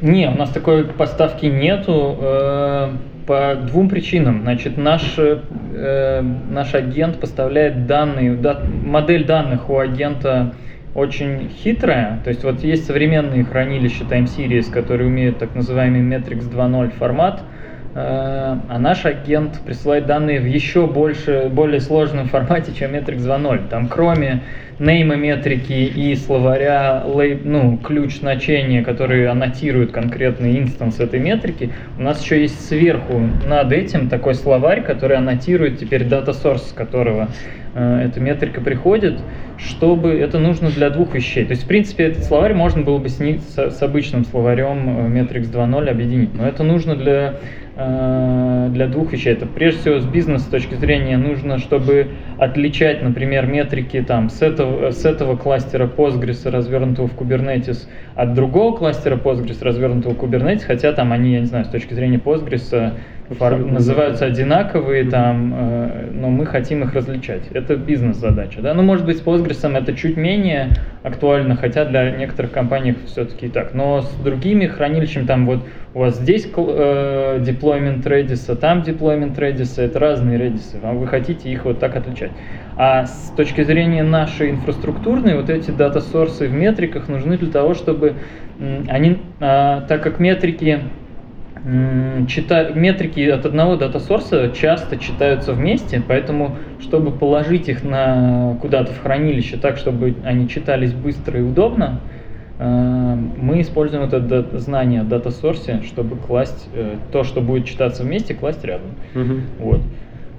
[0.02, 2.90] Не, у нас такой поставки нету э,
[3.26, 4.42] по двум причинам.
[4.42, 10.54] Значит, наш, э, наш агент поставляет данные, да- модель данных у агента
[10.94, 12.20] очень хитрая.
[12.22, 17.42] То есть вот есть современные хранилища Time Series, которые умеют так называемый Metrix 2.0 формат,
[17.94, 23.68] э, а наш агент присылает данные в еще больше, более сложном формате, чем Metrix 2.0.
[23.68, 24.42] Там кроме
[24.78, 27.04] нейма метрики и словаря,
[27.44, 33.72] ну, ключ значения, который аннотирует конкретный инстанс этой метрики, у нас еще есть сверху над
[33.72, 37.28] этим такой словарь, который аннотирует теперь source, с которого
[37.74, 39.20] э, эта метрика приходит,
[39.58, 41.44] чтобы это нужно для двух вещей.
[41.44, 45.50] То есть, в принципе, этот словарь можно было бы с, с- обычным словарем э, Metrix
[45.52, 47.36] 2.0 объединить, но это нужно для
[47.76, 49.32] для двух вещей.
[49.32, 52.08] Это прежде всего с бизнес точки зрения нужно, чтобы
[52.38, 58.76] отличать, например, метрики там, с, этого, с этого кластера Postgres, развернутого в Kubernetes, от другого
[58.76, 62.68] кластера Postgres, развернутого в Kubernetes, хотя там они, я не знаю, с точки зрения Postgres
[62.70, 62.92] э,
[63.30, 67.42] называются одинаковые, там, э, но мы хотим их различать.
[67.52, 68.60] Это бизнес-задача.
[68.60, 68.74] Да?
[68.74, 70.70] Ну, может быть, с Postgres это чуть менее
[71.02, 73.74] актуально, хотя для некоторых компаний все-таки и так.
[73.74, 79.36] Но с другими хранилищами, там вот у вас здесь э, deployment Redis, а там deployment
[79.36, 82.32] Redis, это разные Redis, а вы хотите их вот так отличать.
[82.76, 88.14] А с точки зрения нашей инфраструктурной, вот эти дата-сорсы в метриках нужны для того, чтобы
[88.88, 90.80] они, а, так как метрики
[91.64, 99.02] чита- метрики от одного дата-сорса часто читаются вместе, поэтому, чтобы положить их на куда-то в
[99.02, 102.00] хранилище так, чтобы они читались быстро и удобно,
[102.58, 108.34] э, мы используем это знание о дата-сорсе, чтобы класть э, то, что будет читаться вместе,
[108.34, 108.90] класть рядом.
[109.58, 109.80] Вот.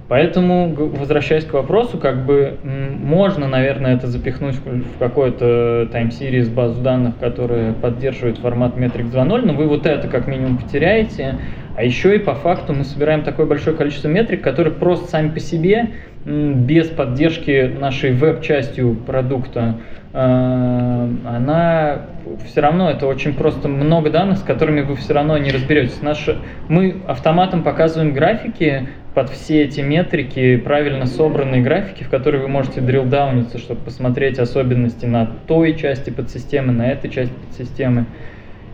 [0.08, 6.80] Поэтому, возвращаясь к вопросу, как бы можно, наверное, это запихнуть в какой-то time series базу
[6.80, 11.38] данных, которая поддерживает формат Metrics 2.0, но вы вот это как минимум потеряете.
[11.76, 15.40] А еще и по факту мы собираем такое большое количество метрик, которые просто сами по
[15.40, 15.90] себе,
[16.24, 19.76] без поддержки нашей веб-частью продукта,
[20.12, 22.06] э, она
[22.46, 26.02] все равно это очень просто много данных, с которыми вы все равно не разберетесь.
[26.02, 32.48] Наши, мы автоматом показываем графики под все эти метрики, правильно собранные графики, в которые вы
[32.48, 38.06] можете дрилдауниться, чтобы посмотреть особенности на той части подсистемы, на этой части подсистемы.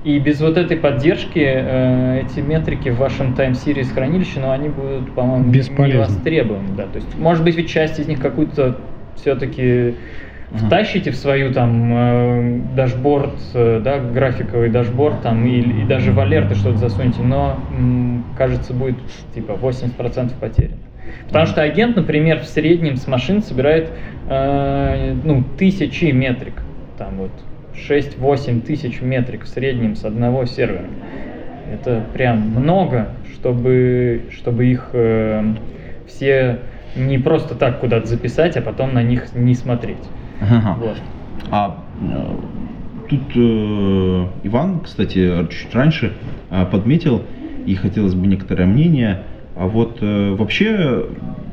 [0.04, 5.14] И без вот этой поддержки э, эти метрики в вашем Series хранилище, ну, они будут,
[5.14, 6.00] по-моему, не Бесполезны.
[6.16, 6.68] востребованы.
[6.76, 6.84] Да.
[6.84, 8.78] То есть, может быть, ведь часть из них какую-то
[9.14, 9.94] все-таки
[10.54, 16.20] втащите в свою там э, дашборд, э, да, графановый дашборд там и, и даже в
[16.20, 18.96] алерты что-то засуньте, но м, кажется будет
[19.34, 20.76] типа 80% потеряно.
[21.28, 23.90] Потому что агент, например, в среднем с машин собирает
[24.28, 26.54] э, ну, тысячи метрик,
[26.98, 27.30] там вот
[27.74, 30.86] 6-8 тысяч метрик в среднем с одного сервера.
[31.72, 35.54] Это прям много, чтобы, чтобы их э,
[36.06, 36.58] все
[36.96, 40.04] не просто так куда-то записать, а потом на них не смотреть.
[40.40, 40.76] Ага.
[40.78, 40.96] Вот.
[41.50, 42.36] А э,
[43.08, 46.12] тут э, Иван, кстати, чуть раньше
[46.50, 47.22] э, подметил,
[47.66, 49.22] и хотелось бы некоторое мнение.
[49.56, 51.06] А вот э, вообще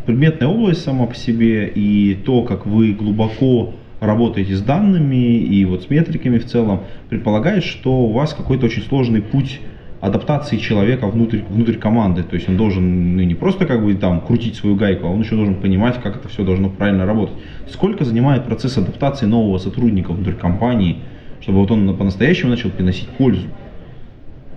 [0.06, 5.84] предметная область сама по себе и то, как вы глубоко работаете с данными и вот
[5.84, 9.60] с метриками в целом, предполагает, что у вас какой-то очень сложный путь
[10.02, 12.24] адаптации человека внутрь, внутрь команды.
[12.24, 15.22] То есть он должен ну, не просто как бы там крутить свою гайку, а он
[15.22, 17.36] еще должен понимать, как это все должно правильно работать.
[17.68, 21.00] Сколько занимает процесс адаптации нового сотрудника внутрь компании,
[21.42, 23.48] чтобы вот он по-настоящему начал приносить пользу?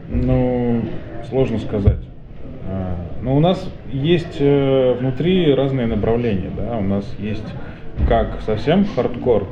[0.08, 0.82] Ну,
[1.28, 1.98] сложно сказать.
[2.68, 7.44] А, Но у нас есть э, внутри разные направления, да, у нас есть
[8.08, 9.46] как совсем хардкор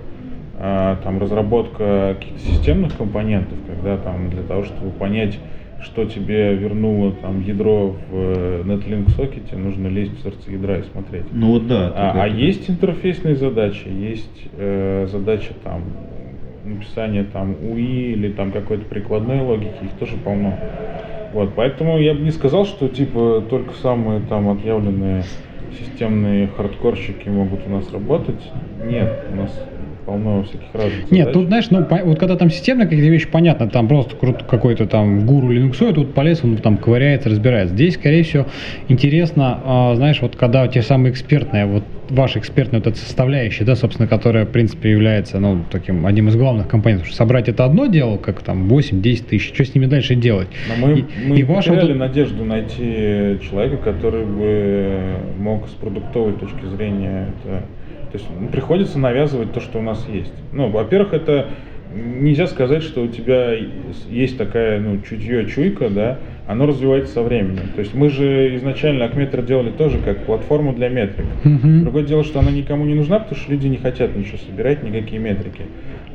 [0.59, 5.39] а, там разработка каких-то системных компонентов, когда там для того, чтобы понять,
[5.83, 10.83] что тебе вернуло там ядро в э, Netlink сокете, нужно лезть в сердце ядра и
[10.83, 11.25] смотреть.
[11.33, 11.93] Ну вот да.
[11.97, 15.83] А, а это- есть интерфейсные задачи, есть э, задача там
[16.65, 20.59] написания там УИ или там какой-то прикладной логики, их тоже полно.
[21.33, 25.23] Вот, поэтому я бы не сказал, что типа только самые там отъявленные
[25.79, 28.43] системные хардкорщики могут у нас работать.
[28.87, 29.51] Нет, у нас
[30.07, 31.33] полно всяких разных Нет, задач.
[31.35, 34.87] тут, знаешь, ну, по- вот когда там системные какие-то вещи, понятно, там просто крут- какой-то
[34.87, 37.75] там гуру линуксоид, тут полез, он там ковыряется, разбирается.
[37.75, 38.47] Здесь, скорее всего,
[38.89, 43.77] интересно, а, знаешь, вот когда те самые экспертные, вот ваша экспертная вот эта составляющая, да,
[43.77, 47.87] собственно, которая, в принципе, является, ну, таким, одним из главных компонентов, что собрать это одно
[47.87, 50.49] дело, как там 8-10 тысяч, что с ними дальше делать?
[50.69, 54.99] Но мы, И- мы и ваша потеряли вот- надежду найти человека, который бы
[55.39, 57.63] мог с продуктовой точки зрения это...
[58.13, 60.33] То есть приходится навязывать то, что у нас есть.
[60.53, 61.47] Ну, во-первых, это
[61.95, 63.57] нельзя сказать, что у тебя
[64.09, 67.69] есть такая, ну, чутье, чуйка, да, оно развивается со временем.
[67.75, 71.27] То есть мы же изначально Акметр делали тоже как платформу для метрик.
[71.45, 71.83] Мгм.
[71.83, 75.21] Другое дело, что она никому не нужна, потому что люди не хотят ничего собирать, никакие
[75.21, 75.63] метрики.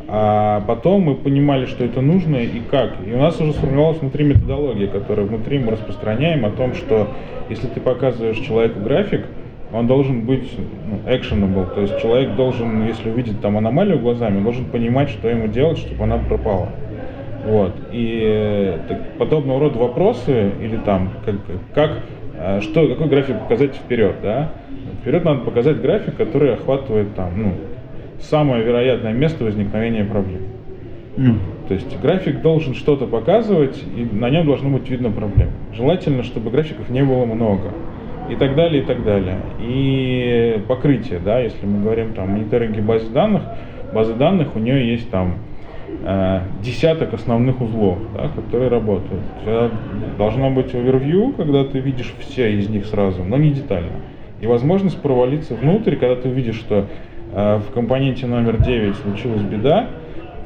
[0.08, 2.96] А потом мы понимали, что это нужно и как.
[3.08, 7.10] И у нас уже сформировалась внутри методология, которая внутри мы распространяем о том, что
[7.50, 9.26] если ты показываешь человеку график,
[9.74, 14.66] он должен быть ну, actionable, то есть человек должен, если увидит там аномалию глазами, должен
[14.66, 16.70] понимать, что ему делать, чтобы она пропала.
[17.46, 17.74] Вот.
[17.92, 21.36] И э, так- подобного рода вопросы, или там, как,
[21.74, 21.92] как
[22.38, 24.52] э, что, какой график показать вперед, да?
[25.02, 27.54] Вперед надо показать график, который охватывает там, ну,
[28.20, 30.42] самое вероятное место возникновения проблем.
[31.18, 31.36] Ну,
[31.68, 35.50] То есть график должен что-то показывать, и на нем должно быть видно проблем.
[35.74, 37.72] Желательно, чтобы графиков не было много.
[38.30, 39.38] И так далее, и так далее.
[39.60, 43.44] И покрытие, да, если мы говорим там о мониторинге базы данных,
[43.94, 45.36] базы данных у нее есть там
[46.04, 49.22] э, десяток основных узлов, да, которые работают.
[50.18, 54.02] Должно быть овервью, когда ты видишь все из них сразу, но не детально.
[54.42, 56.88] И возможность провалиться внутрь, когда ты видишь, что
[57.32, 59.88] э, в компоненте номер 9 случилась беда,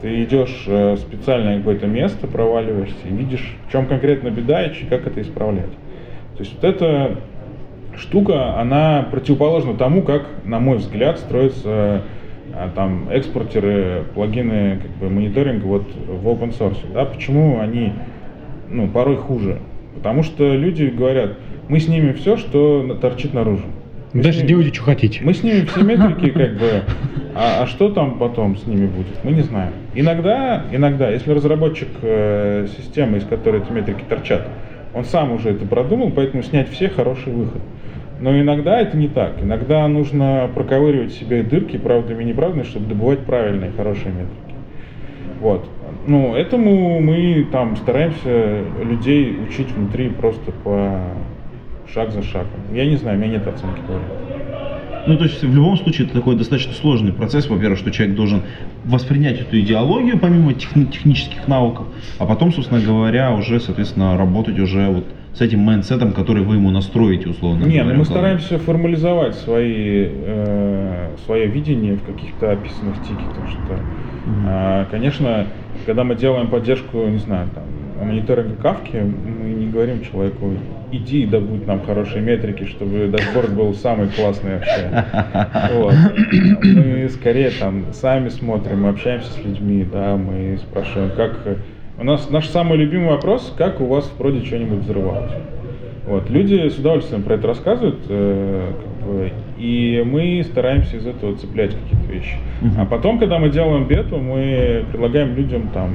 [0.02, 4.86] ты идешь э, в специальное какое-то место, проваливаешься и видишь, в чем конкретно беда и
[4.86, 5.72] как это исправлять.
[6.38, 7.18] То есть вот эта
[8.00, 12.04] штука, она противоположна тому, как, на мой взгляд, строятся
[12.54, 16.80] а, там экспортеры, плагины как бы мониторинга вот в open source.
[16.94, 17.06] Да?
[17.06, 17.94] Почему они
[18.70, 19.60] ну, порой хуже?
[19.96, 23.66] Потому что люди говорят, мы снимем все, что торчит наружу.
[24.14, 25.20] Мы Дальше снимем- делайте, что хотите.
[25.24, 26.84] мы снимем все метрики, как бы,
[27.36, 29.74] а, а что там потом с ними будет, мы не знаем.
[29.94, 34.48] Иногда, иногда, если разработчик э, системы, из которой эти метрики торчат,
[34.96, 37.62] он сам уже это продумал, поэтому снять все хороший выход.
[38.20, 39.42] Но иногда это не так.
[39.42, 44.56] Иногда нужно проковыривать себе дырки правдами и неправдами, чтобы добывать правильные, хорошие метрики.
[45.40, 45.66] Вот.
[46.06, 51.02] Ну, этому мы там стараемся людей учить внутри просто по
[51.94, 52.50] шаг за шагом.
[52.74, 54.04] Я не знаю, у меня нет оценки говорю.
[55.08, 57.50] Ну, то есть, в любом случае, это такой достаточно сложный процесс.
[57.50, 58.44] Во-первых, что человек должен
[58.84, 61.88] воспринять эту идеологию, помимо техни- технических навыков,
[62.20, 66.72] а потом, собственно говоря, уже, соответственно, работать уже вот с этим майндсетом, который вы ему
[66.72, 67.98] настроите, условно Нет, ну говоря.
[68.00, 73.50] мы стараемся формализовать свои, э, свое видение в каких-то описанных тикетах.
[73.50, 73.80] Что,
[74.48, 75.48] а, конечно,
[75.86, 77.64] когда мы делаем поддержку, не знаю, там,
[78.06, 80.54] мониторинга Кафки, мы не говорим человеку,
[80.92, 85.06] иди и добудь нам хорошие метрики, чтобы дашборд был самый классный вообще.
[85.74, 85.94] Вот.
[86.64, 91.32] Мы скорее там сами смотрим, мы общаемся с людьми, да, мы спрашиваем, как...
[92.00, 95.34] У нас наш самый любимый вопрос, как у вас в проде что-нибудь взорвалось.
[96.08, 96.30] Вот.
[96.30, 101.76] Люди с удовольствием про это рассказывают, э, как бы, и мы стараемся из этого цеплять
[101.76, 102.38] какие-то вещи.
[102.78, 105.90] А потом, когда мы делаем бету, мы предлагаем людям там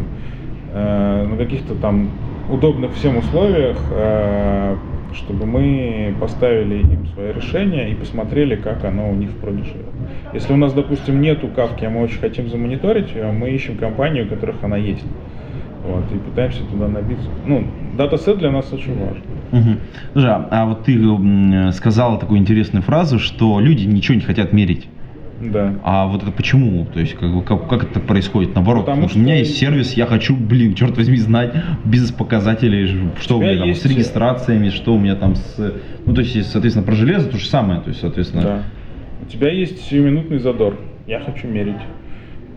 [0.75, 2.11] э, на каких-то там
[2.51, 4.77] удобных всем условиях, э,
[5.15, 9.87] чтобы мы поставили им свое решение и посмотрели, как оно у них в проде живет.
[10.35, 14.27] Если у нас, допустим, нету кавки, а мы очень хотим замониторить ее, мы ищем компанию,
[14.27, 15.07] у которых она есть.
[15.85, 17.29] Вот, и пытаемся туда набиться.
[17.47, 17.65] Ну,
[17.97, 19.23] датасет для нас очень важен.
[19.53, 19.79] Мгм.
[20.13, 24.89] Слушай, а, а вот ты сказала такую интересную фразу, что люди ничего не хотят мерить.
[25.43, 25.75] Да.
[25.83, 26.87] А вот это почему?
[26.87, 28.55] То есть, как, бы, как, как это происходит?
[28.55, 31.53] Наоборот, Потому вот что- у меня есть сервис, я хочу, блин, черт возьми, знать
[31.85, 35.73] бизнес-показатели, что у тебя меня там с есть- э, регистрациями, что у меня там с...
[36.07, 37.81] Ну, то есть, есть, соответственно, про железо то же самое.
[37.81, 38.43] То есть, соответственно...
[38.43, 38.63] Да.
[39.23, 40.79] У тебя есть сиюминутный задор.
[41.07, 41.77] Я хочу мерить.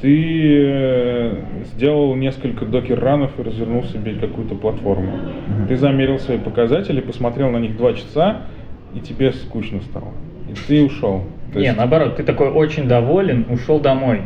[0.01, 1.33] Ты э,
[1.65, 5.17] сделал несколько докер-ранов и развернул себе какую-то платформу.
[5.67, 8.43] Ты замерил свои показатели, посмотрел на них два часа,
[8.93, 10.09] и тебе скучно стало.
[10.49, 11.23] И ты ушел.
[11.51, 14.21] То Не, есть- наоборот, ты такой очень доволен, ушел домой.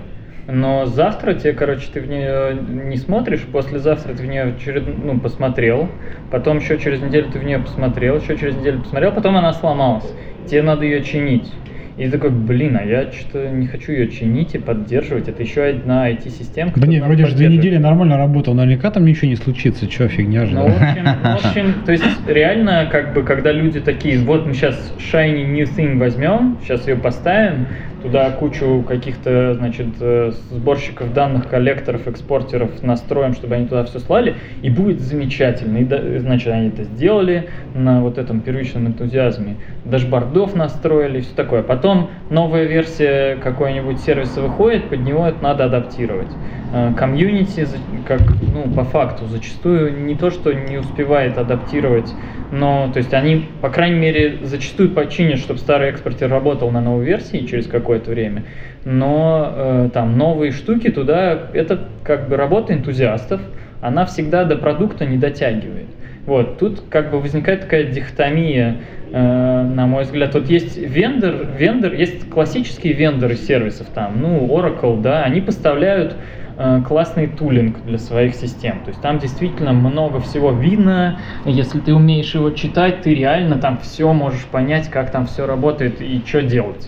[0.47, 2.57] Но завтра тебе, короче, ты в нее
[2.89, 4.84] не смотришь, послезавтра ты в нее очеред...
[5.01, 5.88] ну, посмотрел,
[6.31, 10.12] потом еще через неделю ты в нее посмотрел, еще через неделю посмотрел, потом она сломалась.
[10.47, 11.49] Тебе надо ее чинить.
[11.97, 15.27] И такой, блин, а я что-то не хочу ее чинить и поддерживать.
[15.27, 16.71] Это еще одна IT-система.
[16.75, 20.45] Да не, вроде же две недели нормально работал, наверняка там ничего не случится, что фигня
[20.45, 20.56] же.
[20.56, 24.54] Ну, в общем, в общем, то есть реально, как бы, когда люди такие, вот мы
[24.54, 27.67] сейчас shiny new thing возьмем, сейчас ее поставим,
[28.01, 34.35] туда кучу каких-то, значит, э, сборщиков данных, коллекторов, экспортеров настроим, чтобы они туда все слали,
[34.61, 35.77] и будет замечательно.
[35.77, 39.57] И, значит, они это сделали на вот этом первичном энтузиазме.
[39.85, 41.63] Дашбордов настроили, все такое.
[41.63, 46.29] Потом новая версия какой-нибудь сервиса выходит, под него это надо адаптировать.
[46.73, 47.67] Э, комьюнити,
[48.07, 48.21] как,
[48.53, 52.13] ну, по факту, зачастую не то, что не успевает адаптировать,
[52.51, 57.05] но, то есть они, по крайней мере, зачастую починят, чтобы старый экспортер работал на новой
[57.05, 58.43] версии через какое-то время,
[58.86, 63.41] но э, там новые штуки туда, это как бы работа энтузиастов,
[63.82, 65.88] она всегда до продукта не дотягивает.
[66.25, 68.77] Вот, тут как бы возникает такая дихотомия,
[69.12, 70.34] э, на мой взгляд.
[70.36, 76.15] Вот есть вендор, вендор, есть классические вендоры сервисов там, ну, Oracle, да, они поставляют
[76.63, 78.82] Э, классный тулинг для своих систем.
[78.84, 81.19] То есть там действительно много всего видно.
[81.43, 86.01] Если ты умеешь его читать, ты реально там все можешь понять, как там все работает
[86.01, 86.88] и что делать.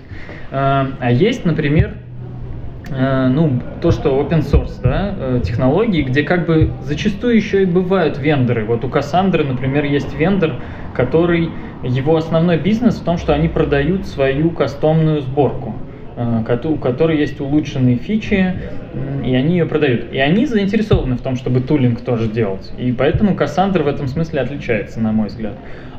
[0.54, 1.96] Э, а есть, например,
[2.90, 8.18] э, ну, то, что open source, да, технологии, где как бы зачастую еще и бывают
[8.20, 8.64] вендоры.
[8.64, 10.54] Вот у Кассандры, например, есть вендор,
[10.94, 11.50] который,
[11.84, 15.76] его основной бизнес в том, что они продают свою кастомную сборку.
[16.16, 18.54] Э, у которой есть улучшенные фичи,
[19.24, 20.12] и они ее продают.
[20.12, 22.72] И они заинтересованы в том, чтобы тулинг тоже делать.
[22.78, 25.56] И поэтому Cassandra в этом смысле отличается, на мой взгляд.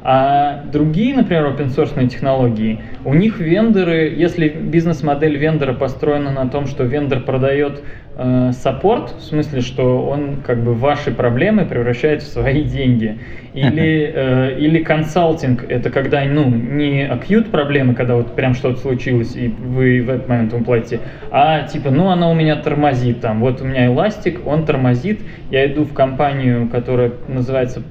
[0.06, 6.66] А другие, например, open source технологии, у них вендоры, если бизнес-модель вендора построена на том,
[6.66, 7.82] что вендор продает
[8.18, 13.18] э, саппорт, в смысле, что он как бы ваши проблемы превращает в свои деньги,
[13.54, 19.34] или, э, или консалтинг, это когда, ну, не acute проблемы, когда вот прям что-то случилось,
[19.36, 22.83] и вы в этот момент ему платите, а типа, ну, она у меня тормозит,
[23.20, 25.20] там, вот у меня эластик, он тормозит,
[25.50, 27.82] я иду в компанию, которая называется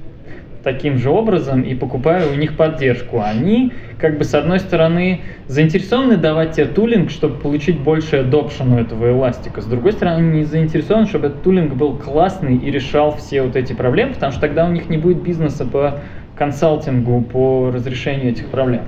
[0.64, 3.20] таким же образом и покупаю у них поддержку.
[3.22, 8.78] Они, как бы, с одной стороны, заинтересованы давать тебе тулинг, чтобы получить больше adoption у
[8.78, 9.60] этого эластика.
[9.60, 13.54] С другой стороны, они не заинтересованы, чтобы этот тулинг был классный и решал все вот
[13.54, 16.00] эти проблемы, потому что тогда у них не будет бизнеса по
[16.36, 18.82] консалтингу, по разрешению этих проблем.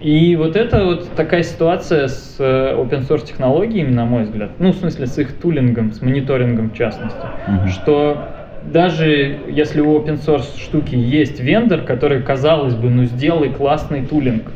[0.00, 4.70] И вот это вот такая ситуация с э, open source технологиями, на мой взгляд, ну,
[4.70, 7.68] в смысле, с их тулингом, с мониторингом в частности, mm-hmm.
[7.68, 8.28] что
[8.72, 14.52] даже если у open source штуки есть вендор, который, казалось бы, ну сделай классный тулинг,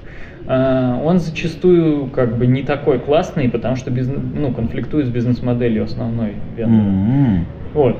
[0.46, 5.84] э, он зачастую как бы не такой классный, потому что бизнес, ну, конфликтует с бизнес-моделью
[5.84, 6.82] основной вендора.
[6.82, 7.38] Mm-hmm.
[7.74, 7.96] Вот.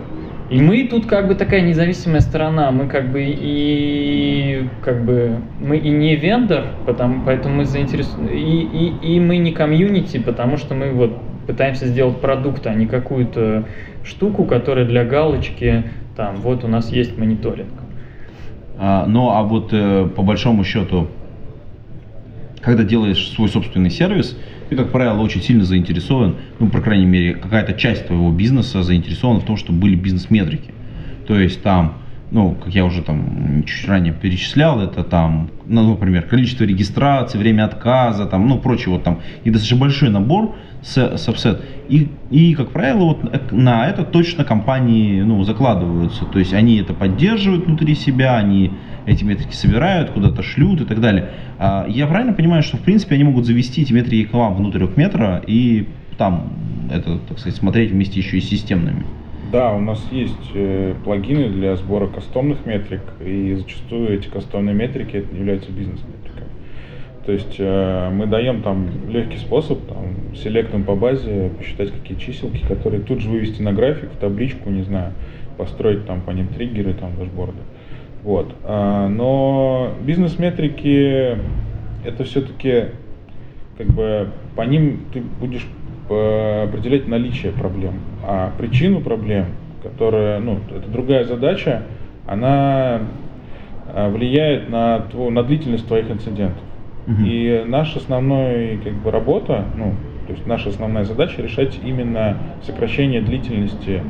[0.51, 5.79] И мы тут как бы такая независимая сторона, мы как бы и как бы мы
[5.79, 10.75] и не вендор, потому, поэтому мы заинтересованы, и, и, и мы не комьюнити, потому что
[10.75, 13.65] мы вот пытаемся сделать продукт, а не какую-то
[14.05, 15.85] штуку, которая для галочки,
[16.17, 17.73] там, вот у нас есть мониторинг.
[18.79, 21.09] А, ну, а вот э, по большому счету,
[22.61, 24.39] когда делаешь свой собственный сервис,
[24.73, 29.41] ты, как правило, очень сильно заинтересован, ну, по крайней мере, какая-то часть твоего бизнеса заинтересована
[29.41, 30.71] в том, чтобы были бизнес-метрики.
[31.27, 31.99] То есть там,
[32.33, 37.67] ну, как я уже там чуть ранее перечислял, это там, ну, например, количество регистраций, время
[37.67, 41.61] отказа, там, ну, прочее, вот там, и достаточно большой набор сабсет.
[41.91, 46.25] И, и, как правило, вот на это точно компании ну, закладываются.
[46.25, 48.73] То есть они это поддерживают внутри себя, они
[49.05, 51.29] эти метрики собирают, куда-то шлют и так далее.
[51.59, 54.87] А я правильно понимаю, что в принципе они могут завести эти метрики к вам внутрь
[54.97, 56.51] метра и там
[56.91, 59.05] это, так сказать, смотреть вместе еще и с системными?
[59.53, 65.17] Да, у нас есть э, плагины для сбора кастомных метрик, и зачастую эти кастомные метрики
[65.17, 66.49] являются бизнес-метриками.
[67.27, 72.65] То есть э, мы даем там легкий способ, там, селектом по базе посчитать какие чиселки,
[72.67, 75.13] которые тут же вывести на график, в табличку, не знаю,
[75.59, 77.61] построить там по ним триггеры, там дашборды.
[78.23, 78.55] Вот.
[78.65, 81.37] А, но бизнес-метрики
[82.07, 82.85] это все-таки
[83.77, 85.67] как бы по ним ты будешь
[86.07, 87.95] определять наличие проблем,
[88.25, 89.47] а причину проблем,
[89.83, 91.85] которая, ну, это другая задача,
[92.27, 93.01] она
[93.93, 96.63] э, влияет на, на длительность твоих инцидентов.
[97.27, 99.95] И наша основная как бы, работа, ну,
[100.27, 104.03] то есть наша основная задача решать именно сокращение длительности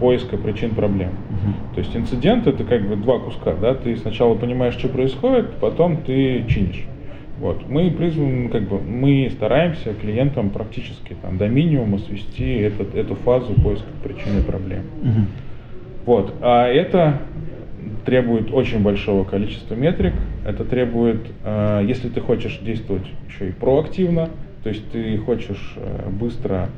[0.00, 1.10] поиска причин проблем.
[1.10, 5.52] uh То есть инцидент это как бы два куска, да, ты сначала понимаешь, что происходит,
[5.60, 6.84] потом ты чинишь.
[7.40, 7.66] Вот.
[7.68, 13.54] Мы призваны, как бы, мы стараемся клиентам практически там, до минимума свести этот, эту фазу
[13.54, 14.82] поиска причины проблем.
[15.02, 15.26] Мгм.
[16.04, 16.34] Вот.
[16.42, 17.18] А это
[18.04, 20.12] требует очень большого количества метрик.
[20.44, 24.28] Это требует, э, если ты хочешь действовать еще и проактивно,
[24.62, 26.68] то есть ты хочешь э, быстро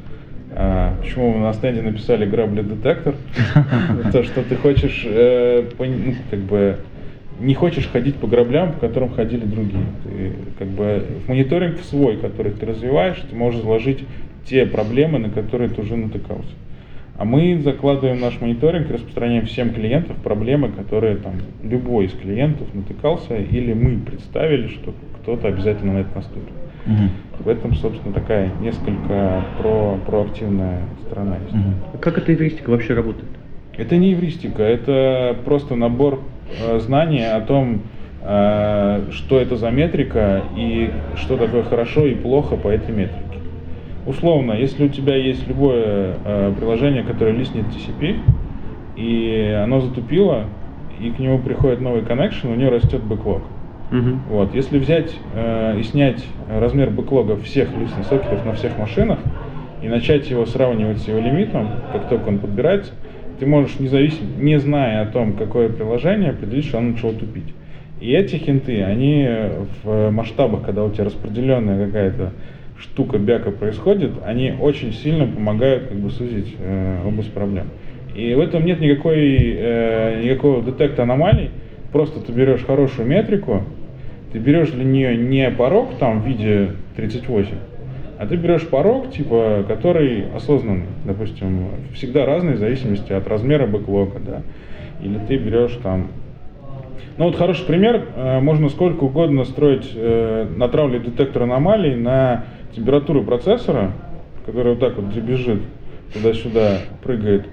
[0.52, 3.16] э, почему мы на стенде написали грабли детектор?
[4.12, 6.76] То, что ты хочешь, э, ну, как бы,
[7.42, 9.84] не хочешь ходить по граблям, по которым ходили другие.
[10.04, 14.04] Ты, как бы, в мониторинг в свой, который ты развиваешь, ты можешь заложить
[14.44, 16.54] те проблемы, на которые ты уже натыкался.
[17.18, 22.68] А мы закладываем наш мониторинг и распространяем всем клиентам проблемы, которые там любой из клиентов
[22.72, 26.54] натыкался, или мы представили, что кто-то обязательно на это наступит.
[26.86, 27.10] Мгм.
[27.38, 31.54] В этом, собственно, такая несколько про, проактивная сторона есть.
[31.54, 31.74] Мгм.
[32.00, 33.28] Как эта эвристика вообще работает?
[33.76, 36.20] Это не эвристика, это просто набор
[36.60, 37.82] э, знаний о том,
[38.22, 43.38] э, что это за метрика и что такое хорошо и плохо по этой метрике.
[44.06, 48.18] Условно, если у тебя есть любое э, приложение, которое листнет TCP,
[48.96, 50.44] и оно затупило,
[51.00, 53.42] и к нему приходит новый коннекшн, у него растет бэклог.
[53.90, 54.22] Мгм.
[54.28, 54.54] Вот.
[54.54, 59.18] Если взять э, и снять размер бэклога всех листных сокетов на всех машинах
[59.82, 62.92] и начать его сравнивать с его лимитом, как только он подбирается,
[63.42, 67.52] ты можешь, независимо, не зная о том, какое приложение, определить, что оно начало тупить.
[68.00, 69.28] И эти хинты, они
[69.82, 72.34] в масштабах, когда у тебя распределенная какая-то
[72.78, 77.66] штука, бяка происходит, они очень сильно помогают как бы сузить э, область проблем.
[78.14, 81.50] И в этом нет никакой, э, никакого детекта аномалий,
[81.90, 83.64] просто ты берешь хорошую метрику,
[84.32, 87.48] ты берешь для нее не порог там в виде 38,
[88.22, 94.20] а ты берешь порог, типа, который осознанный, допустим, всегда разный в зависимости от размера бэклога,
[94.24, 94.42] да.
[95.02, 96.06] Или ты берешь там
[97.18, 102.44] ну вот хороший пример, э, можно сколько угодно строить, э, натравливать детектор аномалий на
[102.76, 103.90] температуру процессора,
[104.46, 105.60] который вот так вот дребезжит,
[106.14, 107.46] туда-сюда прыгает.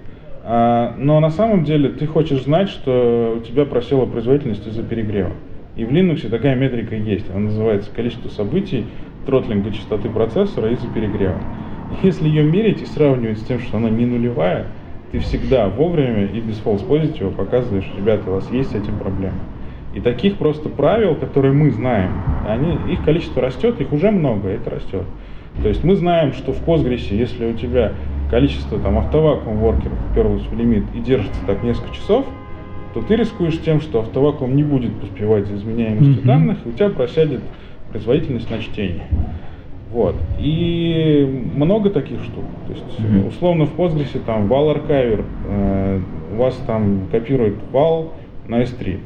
[0.44, 5.32] А, но на самом деле ты хочешь знать, что у тебя просела производительность из-за перегрева.
[5.76, 8.86] И в Linux такая метрика есть, она называется количество событий
[9.26, 11.38] тротлинга частоты процессора из-за перегрева.
[12.02, 14.66] Если ее мерить и сравнивать с тем, что она не нулевая,
[15.12, 19.34] ты всегда вовремя и без false positive показываешь, ребята, у вас есть с этим проблема.
[19.92, 22.12] И таких просто правил, которые мы знаем,
[22.46, 25.02] они, их количество растет, их уже много, это растет.
[25.62, 27.92] То есть мы знаем, что в Postgres, если у тебя
[28.30, 32.24] количество там автовакуум воркеров уперлось в лимит и держится так несколько часов,
[32.94, 36.26] то ты рискуешь тем, что автовакуум не будет успевать за изменяемостью Мгм.
[36.26, 37.40] данных, и у тебя просядет
[37.90, 39.04] производительность на чтение.
[39.92, 40.14] Вот.
[40.38, 42.44] И много таких штук.
[42.66, 43.26] То есть, Мгм.
[43.26, 46.00] условно, в Postgres там вал аркайвер, э,
[46.32, 48.12] у вас там копирует вал
[48.46, 48.98] на S3.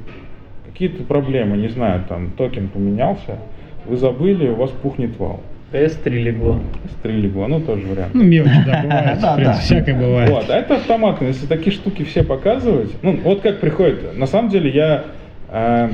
[0.67, 3.39] Какие-то проблемы, не знаю, там токен поменялся,
[3.87, 5.41] вы забыли, у вас пухнет вал.
[5.73, 6.61] S3 легло.
[7.03, 8.15] S3 легло, ну тоже вариант.
[8.15, 9.19] Ну, мелочи, да, бывает.
[9.19, 10.31] В принципе, всякое бывает.
[10.31, 11.27] Вот, а это автоматно.
[11.27, 14.17] Если такие штуки все показывать, ну вот как приходит.
[14.17, 15.05] На самом деле я
[15.49, 15.89] э,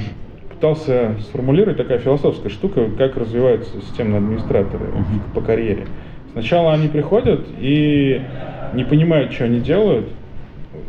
[0.60, 4.92] пытался сформулировать такая философская штука, как развиваются системные администраторы
[5.34, 5.86] по карьере.
[6.32, 8.20] Сначала они приходят и
[8.74, 10.06] не понимают, что они делают,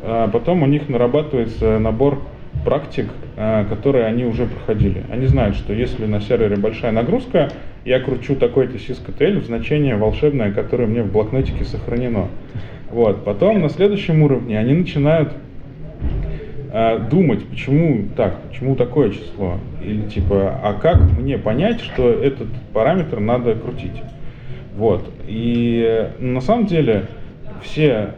[0.04, 2.22] а потом у них нарабатывается набор
[2.66, 3.08] практик,
[3.38, 5.06] э, которые они уже проходили.
[5.10, 7.50] Они знают, что если на сервере большая нагрузка,
[7.86, 12.28] я кручу такой-то syskTL в значение волшебное, которое мне в блокнотике сохранено.
[12.90, 13.24] Вот.
[13.24, 15.32] Потом на следующем уровне они начинают
[16.72, 22.48] э, думать, почему так, почему такое число, или типа, а как мне понять, что этот
[22.74, 24.02] параметр надо крутить.
[24.76, 25.08] Вот.
[25.28, 27.08] И на самом деле
[27.62, 28.14] все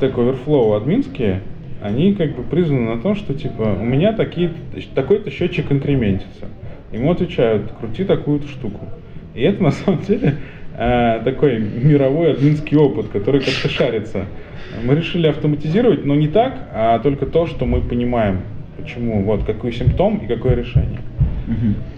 [0.00, 1.42] Stack Overflow админские,
[1.82, 4.50] они как бы призваны на том, что типа у меня такие,
[4.94, 6.46] такой-то счетчик инкрементится.
[6.92, 8.86] Ему отвечают, крути такую-то штуку.
[9.34, 10.36] И это на самом деле
[10.76, 14.26] э, такой мировой админский опыт, который как-то шарится.
[14.84, 18.40] Мы решили автоматизировать, но не так, а только то, что мы понимаем,
[18.76, 21.00] почему, вот какой симптом и какое решение.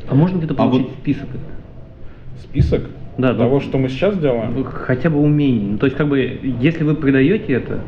[0.09, 1.29] А можно где-то А получить вот- список?
[2.43, 2.83] Список
[3.19, 4.65] Да, того, ну, что мы сейчас делаем.
[4.65, 5.73] Хотя бы умений.
[5.73, 7.81] Ну, то есть, как бы, если вы продаете это,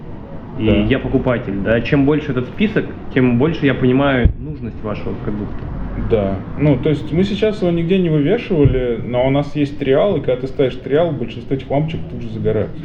[0.59, 0.76] и Да.
[0.76, 5.64] я покупатель, да, чем больше этот список, тем больше я понимаю нужность вашего продукта.
[6.11, 6.36] Да.
[6.59, 10.20] Ну, то есть мы сейчас его нигде не вывешивали, но у нас есть триал, и
[10.20, 12.76] когда ты ставишь триал, большинство этих лампочек тут же загораются.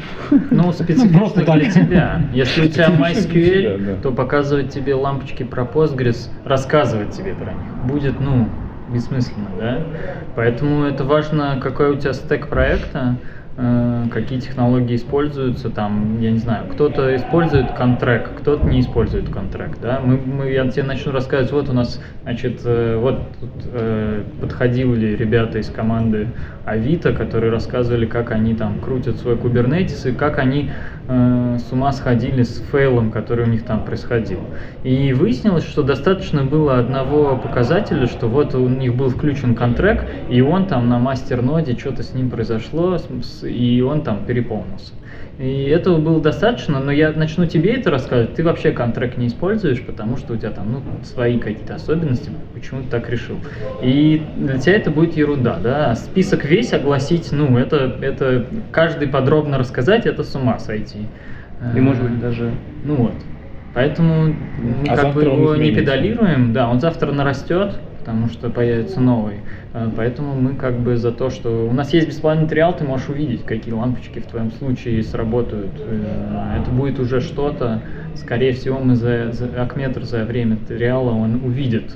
[0.52, 2.22] Ну, специфично Просто для тебя.
[2.34, 7.86] Если у тебя Специфично MySQL, то показывать тебе лампочки про Postgres, рассказывать тебе про них
[7.86, 8.48] будет, ну,
[8.94, 9.80] бессмысленно, да?
[10.36, 13.18] Поэтому это важно, какой у тебя стек проекта,
[14.12, 20.00] какие технологии используются, там, я не знаю, кто-то использует контракт, кто-то не использует контракт, да,
[20.04, 25.16] мы, мы, я тебе начну рассказывать, вот у нас, значит, э, вот тут э, подходили
[25.16, 26.30] ребята из команды
[26.66, 30.72] Авито, которые рассказывали, как они там крутят свой кубернетис и как они
[31.10, 34.40] э, с ума сходили с фейлом, который у них там происходил.
[34.84, 40.40] И выяснилось, что достаточно было одного показателя, что вот у них был включен контракт, и
[40.42, 42.98] он там на мастер-ноде, что-то с ним произошло,
[43.44, 44.94] и он там переполнился.
[45.40, 48.34] И этого было достаточно, но я начну тебе это рассказывать.
[48.34, 52.82] Ты вообще контракт не используешь, потому что у тебя там ну, свои какие-то особенности, почему
[52.82, 53.38] ты так решил.
[53.82, 55.96] И для тебя это будет ерунда, да.
[55.96, 61.08] Список весь огласить, ну, это, это каждый подробно рассказать, это с ума сойти.
[61.74, 62.52] И может быть даже...
[62.84, 63.14] Ну вот.
[63.74, 67.80] Поэтому мы А как бы его не педалируем, да, он завтра нарастет,
[68.10, 69.36] потому что появится новый.
[69.74, 73.08] Э, Поэтому мы как бы за то, что у нас есть бесплатный материал, ты можешь
[73.10, 75.72] увидеть, какие лампочки в твоем случае сработают.
[75.78, 77.82] Э, Это будет уже что-то,
[78.16, 81.96] скорее всего, мы за, за Акметр за время материала он увидит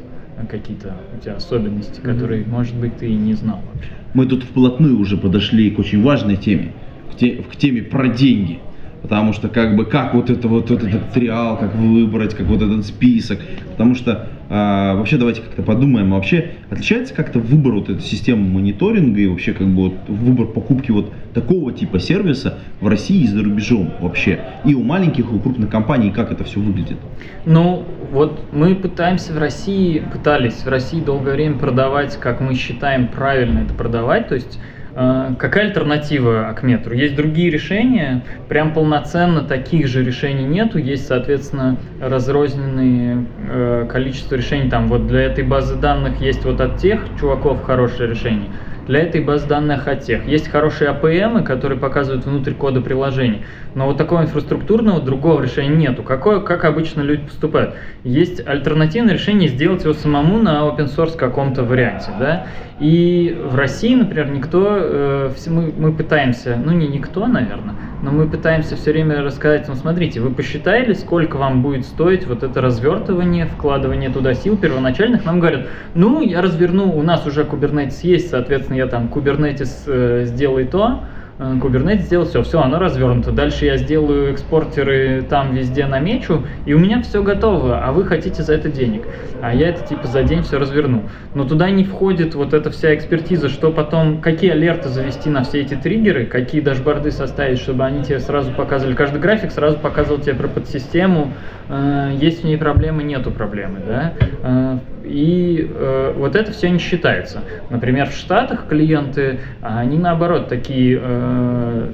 [0.50, 3.90] какие-то у тебя особенности, которые, может быть, ты и не знал вообще.
[4.14, 6.74] Мы тут вплотную уже подошли к очень важной теме,
[7.12, 8.60] к, те- к теме про деньги.
[9.02, 12.62] Потому что как бы как вот это вот, вот этот триал, как выбрать, как вот
[12.62, 13.40] этот список.
[13.72, 18.48] Потому что а, вообще давайте как-то подумаем, а вообще отличается как-то выбор вот этой системы
[18.48, 23.28] мониторинга и вообще как бы вот выбор покупки вот такого типа сервиса в России и
[23.28, 24.42] за рубежом вообще.
[24.64, 26.98] И у маленьких, и у крупных компаний, как это все выглядит.
[27.46, 33.08] Ну, вот мы пытаемся в России, пытались в России долгое время продавать, как мы считаем
[33.08, 34.60] правильно это продавать, то есть
[34.94, 36.94] какая альтернатива Акметру?
[36.94, 44.70] Есть другие решения, прям полноценно таких же решений нету, есть, соответственно, разрозненные э, количество решений,
[44.70, 48.50] там вот для этой базы данных есть вот от тех чуваков хорошее решение,
[48.88, 50.28] для этой базы данных от тех.
[50.28, 53.44] Есть хорошие APM, которые показывают внутрь кода приложений,
[53.76, 56.04] но вот такого инфраструктурного другого решения нету.
[56.04, 57.76] Какое, как обычно люди поступают?
[58.04, 62.48] Есть альтернативное решение сделать его самому на open source каком-то варианте, да?
[62.80, 68.28] И в России, например, никто, э, мы, мы пытаемся, ну не никто, наверное, но мы
[68.28, 73.46] пытаемся все время рассказать, ну смотрите, вы посчитали, сколько вам будет стоить вот это развертывание,
[73.46, 78.76] вкладывание туда сил первоначальных, нам говорят, ну я разверну, у нас уже Kubernetes есть, соответственно
[78.76, 81.00] я там Kubernetes э, сделай то,
[81.40, 83.32] Kubernetes сделал все, все, оно развернуто.
[83.32, 88.44] Дальше я сделаю экспортеры там везде намечу, и у меня все готово, а вы хотите
[88.44, 89.04] за это денег.
[89.42, 91.04] А я это типа за день все разверну.
[91.34, 95.62] Но туда не входит вот эта вся экспертиза, что потом, какие алерты завести на все
[95.62, 100.36] эти триггеры, какие дашборды составить, чтобы они тебе сразу показывали, каждый график сразу показывал тебе
[100.36, 101.34] про подсистему,
[101.70, 104.80] э, есть в ней проблемы, нету проблемы, да.
[105.14, 107.44] И э, вот это все не считается.
[107.70, 111.92] Например, в Штатах клиенты, а они наоборот такие э,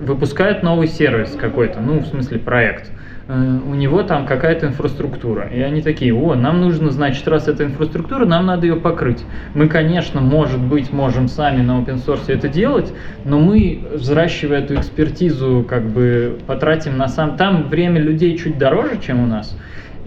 [0.00, 2.90] выпускают новый сервис какой-то, ну, в смысле проект.
[3.28, 5.48] Э, У него там какая-то инфраструктура.
[5.48, 9.22] И они такие, о, нам нужно, значит, раз эта инфраструктура, нам надо ее покрыть.
[9.54, 12.90] Мы, конечно, может быть, можем сами на open source это делать,
[13.26, 17.36] но мы, взращивая эту экспертизу, как бы потратим на сам...
[17.36, 19.54] Там время людей чуть дороже, чем у нас.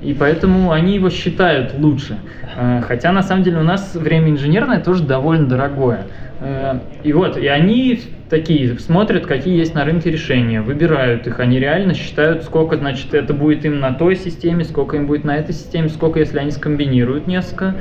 [0.06, 2.18] И поэтому они его считают лучше.
[2.56, 6.06] Э, Хотя на самом деле у нас время инженерное тоже довольно дорогое.
[6.40, 8.00] Э, И вот, и они
[8.30, 13.34] такие смотрят, какие есть на рынке решения, выбирают их, они реально считают, сколько, значит, это
[13.34, 17.28] будет им на той системе, сколько им будет на этой системе, сколько, если они скомбинируют
[17.28, 17.76] несколько,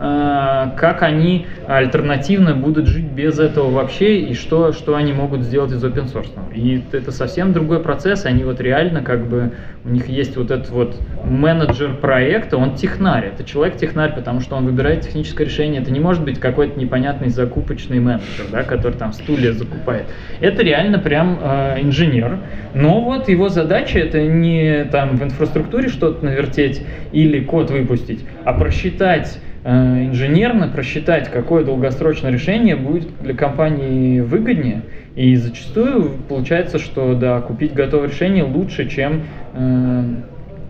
[0.00, 5.84] как они альтернативно будут жить без этого вообще, и что, что они могут сделать из
[5.84, 6.30] open source.
[6.54, 9.52] И это совсем другой процесс, они вот реально как бы,
[9.84, 14.64] у них есть вот этот вот менеджер проекта, он технарь, это человек-технарь, потому что он
[14.64, 19.52] выбирает техническое решение, это не может быть какой-то непонятный закупочный менеджер, да, который там стулья
[19.52, 20.06] закупает.
[20.40, 22.38] Это реально прям э, инженер,
[22.72, 26.82] но вот его задача это не там в инфраструктуре что-то навертеть
[27.12, 34.82] или код выпустить, а просчитать инженерно просчитать, какое долгосрочное решение будет для компании выгоднее.
[35.16, 40.04] И зачастую получается, что да, купить готовое решение лучше, чем э,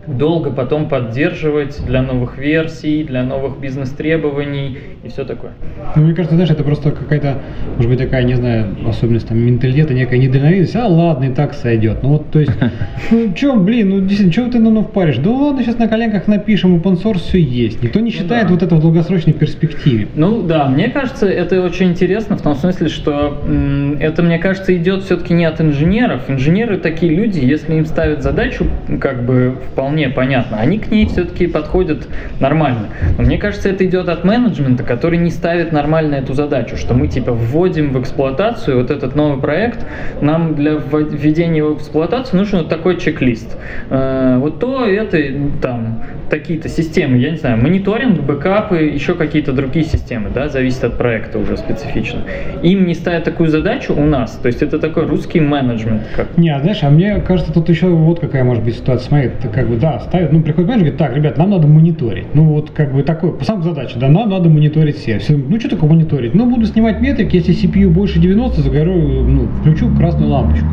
[0.07, 5.51] долго потом поддерживать для новых версий, для новых бизнес-требований и все такое.
[5.95, 7.39] Ну, мне кажется, знаешь, это просто какая-то,
[7.75, 10.75] может быть, такая, не знаю, особенность там менталитета, некая недальновидность.
[10.75, 12.03] А ладно, и так сойдет.
[12.03, 12.51] Ну вот, то есть,
[13.11, 15.17] ну чё, блин, ну действительно, чего ты на ну впаришь?
[15.17, 17.81] Да ладно, сейчас на коленках напишем, open source все есть.
[17.83, 18.53] Никто не считает да.
[18.53, 20.07] вот это в долгосрочной перспективе.
[20.15, 24.75] Ну да, мне кажется, это очень интересно в том смысле, что м, это, мне кажется,
[24.75, 26.29] идет все-таки не от инженеров.
[26.29, 28.65] Инженеры такие люди, если им ставят задачу,
[28.99, 30.57] как бы вполне мне понятно.
[30.57, 32.07] Они к ней все-таки подходят
[32.39, 32.89] нормально.
[33.17, 37.07] Но мне кажется, это идет от менеджмента, который не ставит нормально эту задачу, что мы
[37.07, 39.85] типа вводим в эксплуатацию вот этот новый проект,
[40.21, 43.57] нам для введения его в эксплуатацию нужен вот такой чек-лист.
[43.89, 45.17] Э, вот то, это,
[45.61, 50.97] там, такие-то системы, я не знаю, мониторинг, бэкапы, еще какие-то другие системы, да, зависит от
[50.97, 52.21] проекта уже специфично.
[52.63, 56.03] Им не ставят такую задачу у нас, то есть это такой русский менеджмент.
[56.15, 56.37] Как...
[56.37, 59.07] Не, а знаешь, а мне кажется, тут еще вот какая может быть ситуация.
[59.09, 62.27] Смотри, ты как бы, да, ставят, ну, приходит менеджер, говорит, так, ребят, нам надо мониторить.
[62.33, 65.19] Ну, вот как бы такой, по самой задаче, да, нам надо мониторить все.
[65.19, 66.33] все ну, что такое мониторить?
[66.33, 70.67] Ну, буду снимать метрик, если CPU больше 90, загорю, ну, включу красную лампочку.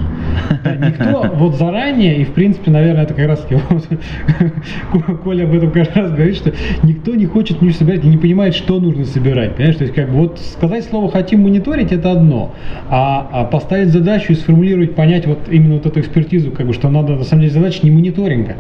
[0.64, 3.46] Никто вот заранее, и в принципе, наверное, это как раз
[5.24, 8.54] Коля об этом каждый раз говорит, что никто не хочет ничего собирать и не понимает,
[8.54, 9.56] что нужно собирать.
[9.56, 9.76] Понимаешь?
[9.76, 12.54] То есть, как бы вот сказать слово хотим мониторить это одно,
[12.88, 16.88] а, а поставить задачу и сформулировать, понять вот именно вот эту экспертизу, как бы, что
[16.88, 18.56] надо на самом деле задача не мониторинга.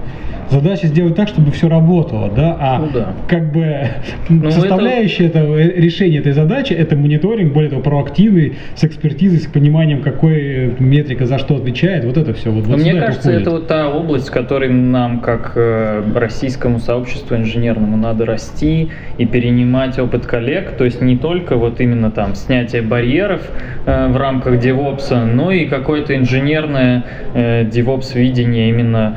[0.50, 3.12] Задача сделать так, чтобы все работало, да, а ну, да.
[3.28, 3.88] как бы
[4.30, 5.40] ну, составляющая это...
[5.40, 11.26] этого решения этой задачи это мониторинг, более того, проактивный, с экспертизой, с пониманием, какой метрика
[11.26, 12.50] за что отвечает, вот это все.
[12.50, 16.67] Вот, вот мне кажется, это, это вот та область, в которой нам, как э, российскому
[16.76, 22.34] сообществу инженерному, надо расти и перенимать опыт коллег, то есть не только вот именно там
[22.34, 23.40] снятие барьеров
[23.86, 27.04] э, в рамках DevOps, но и какое-то инженерное
[27.34, 29.16] э, DevOps видение именно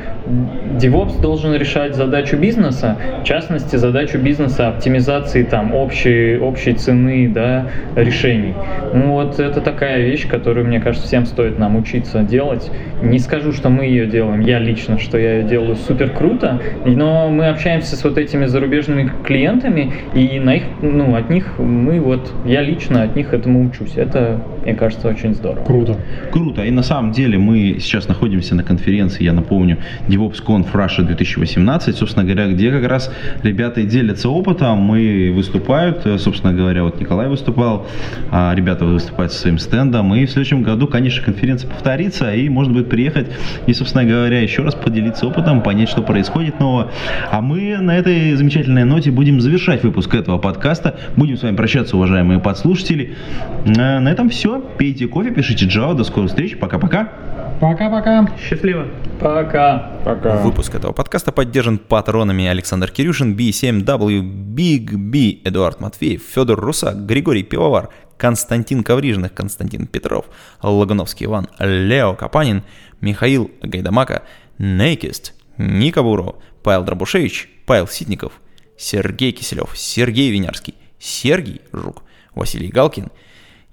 [0.78, 7.66] DevOps должен решать задачу бизнеса, в частности, задачу бизнеса оптимизации там общей, общей цены да,
[7.96, 8.54] решений.
[8.94, 12.70] Ну вот это такая вещь, которую, мне кажется, всем стоит нам учиться делать.
[13.02, 17.28] Не скажу, что мы ее делаем, я лично, что я ее делаю супер круто, но
[17.28, 22.32] мы общаемся с вот этими зарубежными клиентами, и на их, ну, от них мы вот,
[22.44, 23.96] я лично от них этому учусь.
[23.96, 25.64] Это, мне кажется, очень здорово.
[25.64, 25.96] Круто.
[26.30, 26.62] Круто.
[26.62, 29.78] И на самом деле мы сейчас находимся на конференции, я напомню,
[30.08, 33.12] DevOps Conf Russia 2018, собственно говоря, где как раз
[33.42, 36.06] ребята делятся опытом и выступают.
[36.20, 37.86] Собственно говоря, вот Николай выступал,
[38.30, 40.14] а ребята выступают со своим стендом.
[40.14, 43.28] И в следующем году, конечно, конференция повторится, и можно будет приехать
[43.66, 46.90] и, собственно говоря, еще раз поделиться опытом, понять, что происходит нового.
[47.32, 50.98] А мы на этой замечательной ноте будем завершать выпуск этого подкаста.
[51.16, 53.16] Будем с вами прощаться, уважаемые подслушатели.
[53.64, 54.60] А, на этом все.
[54.60, 55.94] Пейте кофе, пишите Java.
[55.94, 56.58] До скорых встреч.
[56.58, 57.10] Пока-пока.
[57.58, 58.28] Пока-пока.
[58.38, 58.86] Счастливо.
[59.18, 59.92] Пока.
[60.04, 60.42] Пока.
[60.42, 67.44] Выпуск этого подкаста поддержан патронами Александр Кирюшин, B7W, Big B, Эдуард Матвеев, Федор Русак, Григорий
[67.44, 70.26] Пивовар, Константин Коврижных, Константин Петров,
[70.62, 72.62] Лагуновский Иван, Лео Капанин,
[73.00, 74.24] Михаил Гайдамака,
[74.58, 78.40] Нейкист, Ника Буров, Павел Дробушевич, Павел Ситников,
[78.76, 82.02] Сергей Киселев, Сергей Винярский, Сергей Жук,
[82.34, 83.10] Василий Галкин,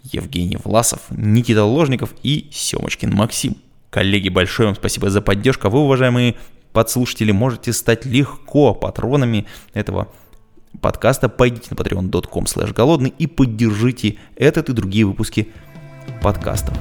[0.04, 3.58] Евгений Власов, Никита Ложников и Семочкин Максим.
[3.90, 5.68] Коллеги, большое вам спасибо за поддержку.
[5.68, 6.36] А вы, уважаемые
[6.74, 10.12] подслушатели, можете стать легко патронами этого
[10.82, 11.30] подкаста.
[11.30, 15.50] Пойдите на patreon.com голодный и поддержите этот и другие выпуски
[16.22, 16.78] подкастов.